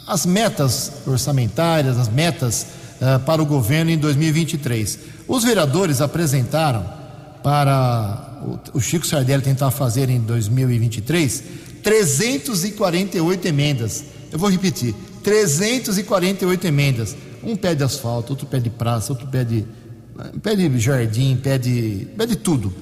as 0.06 0.26
metas 0.26 0.92
orçamentárias, 1.06 1.98
as 1.98 2.08
metas 2.08 2.66
é, 3.00 3.18
para 3.18 3.42
o 3.42 3.46
governo 3.46 3.90
em 3.90 3.98
2023. 3.98 4.98
Os 5.26 5.44
vereadores 5.44 6.00
apresentaram 6.00 6.84
para 7.42 8.60
o, 8.72 8.78
o 8.78 8.80
Chico 8.80 9.06
Sardelli 9.06 9.42
tentar 9.42 9.70
fazer 9.70 10.08
em 10.08 10.20
2023 10.20 11.44
348 11.82 13.46
emendas. 13.46 14.04
Eu 14.32 14.38
vou 14.38 14.48
repetir: 14.48 14.94
348 15.22 16.66
emendas. 16.66 17.16
Um 17.42 17.54
pede 17.56 17.84
asfalto, 17.84 18.32
outro 18.32 18.46
pede 18.46 18.70
praça, 18.70 19.12
outro 19.12 19.28
pede, 19.28 19.66
pede 20.42 20.78
jardim, 20.78 21.36
pede, 21.36 22.08
pede 22.16 22.36
tudo. 22.36 22.72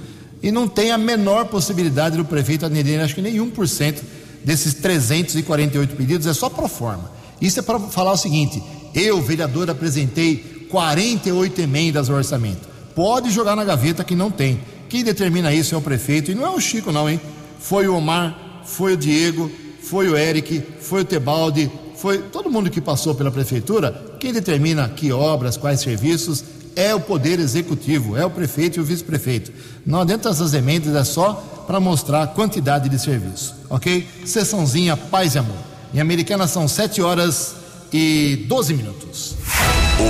E 0.42 0.50
não 0.50 0.66
tem 0.66 0.90
a 0.90 0.98
menor 0.98 1.46
possibilidade 1.46 2.16
do 2.16 2.24
prefeito 2.24 2.66
atender, 2.66 3.00
acho 3.00 3.14
que 3.14 3.22
nem 3.22 3.36
1% 3.36 4.02
desses 4.44 4.74
348 4.74 5.94
pedidos, 5.94 6.26
é 6.26 6.34
só 6.34 6.50
pro 6.50 6.66
forma. 6.66 7.10
Isso 7.40 7.60
é 7.60 7.62
para 7.62 7.78
falar 7.78 8.12
o 8.12 8.16
seguinte: 8.16 8.62
eu, 8.94 9.22
vereador, 9.22 9.70
apresentei 9.70 10.66
48 10.68 11.60
emendas 11.60 12.10
ao 12.10 12.16
orçamento. 12.16 12.68
Pode 12.94 13.30
jogar 13.30 13.54
na 13.54 13.64
gaveta 13.64 14.04
que 14.04 14.14
não 14.14 14.30
tem. 14.30 14.60
Quem 14.88 15.04
determina 15.04 15.54
isso 15.54 15.74
é 15.74 15.78
o 15.78 15.82
prefeito, 15.82 16.30
e 16.30 16.34
não 16.34 16.44
é 16.44 16.50
o 16.50 16.60
Chico, 16.60 16.92
não, 16.92 17.08
hein? 17.08 17.20
Foi 17.58 17.86
o 17.86 17.96
Omar, 17.96 18.62
foi 18.64 18.94
o 18.94 18.96
Diego, 18.96 19.50
foi 19.82 20.08
o 20.08 20.16
Eric, 20.16 20.62
foi 20.80 21.02
o 21.02 21.04
Tebaldi, 21.04 21.70
foi 21.96 22.18
todo 22.18 22.50
mundo 22.50 22.68
que 22.68 22.80
passou 22.80 23.14
pela 23.14 23.30
prefeitura. 23.30 24.16
Quem 24.18 24.32
determina 24.32 24.88
que 24.88 25.12
obras, 25.12 25.56
quais 25.56 25.80
serviços, 25.80 26.44
é 26.76 26.94
o 26.94 27.00
poder 27.00 27.38
executivo, 27.38 28.16
é 28.16 28.24
o 28.24 28.30
prefeito 28.30 28.78
e 28.78 28.80
o 28.80 28.84
vice-prefeito. 28.84 29.52
Não 29.84 30.00
adianta 30.00 30.28
essas 30.28 30.54
emendas, 30.54 30.94
é 30.94 31.04
só 31.04 31.34
para 31.66 31.80
mostrar 31.80 32.22
a 32.22 32.26
quantidade 32.26 32.88
de 32.88 32.98
serviço, 32.98 33.54
ok? 33.70 34.06
Sessãozinha 34.24 34.96
Paz 34.96 35.34
e 35.34 35.38
Amor. 35.38 35.56
Em 35.94 36.00
Americana 36.00 36.46
são 36.46 36.66
7 36.66 37.02
horas 37.02 37.54
e 37.92 38.46
12 38.48 38.74
minutos. 38.74 39.36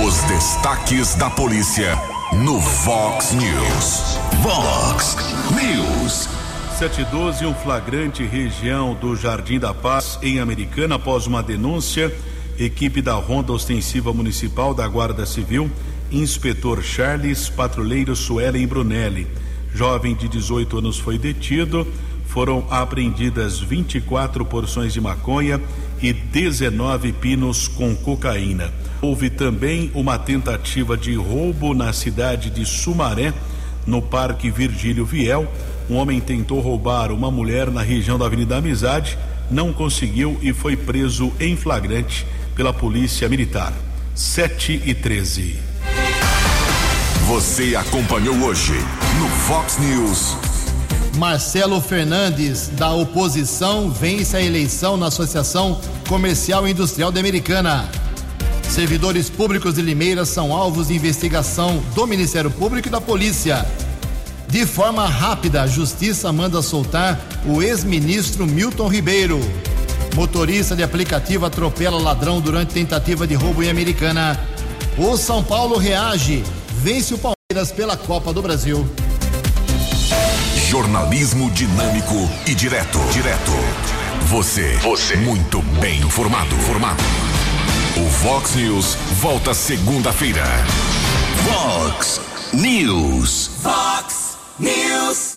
Os 0.05 0.15
destaques 0.23 1.15
da 1.15 1.29
polícia 1.29 1.97
no 2.33 2.59
Vox 2.59 3.33
News. 3.33 4.17
Vox 4.41 5.17
News. 5.51 6.29
712, 6.79 7.45
um 7.45 7.53
flagrante 7.53 8.23
região 8.23 8.95
do 8.95 9.15
Jardim 9.15 9.59
da 9.59 9.73
Paz, 9.73 10.17
em 10.21 10.39
Americana, 10.39 10.95
após 10.95 11.27
uma 11.27 11.43
denúncia. 11.43 12.13
Equipe 12.57 13.01
da 13.01 13.13
Ronda 13.13 13.51
Ostensiva 13.51 14.13
Municipal 14.13 14.73
da 14.73 14.87
Guarda 14.87 15.25
Civil, 15.25 15.71
inspetor 16.13 16.83
Charles, 16.83 17.49
patrulheiro 17.49 18.15
Suelen 18.15 18.67
Brunelli. 18.67 19.27
Jovem 19.73 20.15
de 20.15 20.27
18 20.27 20.77
anos 20.77 20.99
foi 20.99 21.17
detido. 21.17 21.87
Foram 22.27 22.65
apreendidas 22.69 23.59
24 23.59 24.45
porções 24.45 24.93
de 24.93 25.01
maconha 25.01 25.59
e 26.01 26.13
19 26.13 27.11
pinos 27.13 27.67
com 27.67 27.95
cocaína. 27.95 28.71
Houve 29.01 29.29
também 29.29 29.91
uma 29.93 30.17
tentativa 30.17 30.95
de 30.95 31.15
roubo 31.15 31.73
na 31.73 31.91
cidade 31.91 32.49
de 32.49 32.65
Sumaré, 32.65 33.33
no 33.85 34.01
Parque 34.01 34.49
Virgílio 34.49 35.05
Viel. 35.05 35.47
Um 35.89 35.95
homem 35.95 36.19
tentou 36.19 36.59
roubar 36.59 37.11
uma 37.11 37.29
mulher 37.29 37.69
na 37.69 37.81
região 37.81 38.17
da 38.17 38.25
Avenida 38.25 38.57
Amizade, 38.57 39.17
não 39.51 39.73
conseguiu 39.73 40.39
e 40.41 40.53
foi 40.53 40.77
preso 40.77 41.31
em 41.39 41.55
flagrante 41.55 42.25
pela 42.55 42.73
Polícia 42.73 43.27
Militar. 43.27 43.73
7 44.15 44.81
e 44.85 44.93
13. 44.93 45.72
Você 47.27 47.73
acompanhou 47.73 48.35
hoje 48.43 48.73
no 49.17 49.29
Fox 49.29 49.77
News. 49.77 50.35
Marcelo 51.15 51.79
Fernandes, 51.79 52.67
da 52.67 52.91
oposição, 52.91 53.89
vence 53.89 54.35
a 54.35 54.41
eleição 54.41 54.97
na 54.97 55.07
Associação 55.07 55.79
Comercial 56.09 56.67
e 56.67 56.71
Industrial 56.71 57.13
da 57.13 57.21
Americana. 57.21 57.89
Servidores 58.63 59.29
públicos 59.29 59.75
de 59.75 59.81
Limeira 59.81 60.25
são 60.25 60.53
alvos 60.53 60.89
de 60.89 60.95
investigação 60.95 61.81
do 61.95 62.05
Ministério 62.05 62.51
Público 62.51 62.89
e 62.89 62.91
da 62.91 62.99
Polícia. 62.99 63.65
De 64.49 64.65
forma 64.65 65.07
rápida, 65.07 65.61
a 65.61 65.67
Justiça 65.67 66.29
manda 66.33 66.61
soltar 66.61 67.17
o 67.45 67.63
ex-ministro 67.63 68.45
Milton 68.45 68.89
Ribeiro. 68.89 69.39
Motorista 70.13 70.75
de 70.75 70.83
aplicativo 70.83 71.45
atropela 71.45 71.97
ladrão 71.97 72.41
durante 72.41 72.73
tentativa 72.73 73.25
de 73.25 73.33
roubo 73.33 73.63
em 73.63 73.69
Americana. 73.69 74.37
O 74.97 75.17
São 75.17 75.41
Paulo 75.41 75.77
reage, 75.77 76.43
vence 76.83 77.13
o 77.13 77.17
Palmeiras 77.17 77.71
pela 77.71 77.95
Copa 77.95 78.33
do 78.33 78.41
Brasil. 78.41 78.85
Jornalismo 80.67 81.49
dinâmico 81.51 82.29
e 82.45 82.53
direto. 82.53 82.99
Direto. 83.13 83.51
Você. 84.25 84.75
Você. 84.79 85.15
Muito 85.15 85.61
bem 85.79 86.01
informado. 86.01 86.53
Formado. 86.57 87.01
O 87.95 88.09
Vox 88.25 88.55
News 88.55 88.95
volta 89.21 89.53
segunda-feira. 89.53 90.43
Vox 91.45 92.19
News. 92.51 93.51
Fox 93.61 94.37
News. 94.59 95.31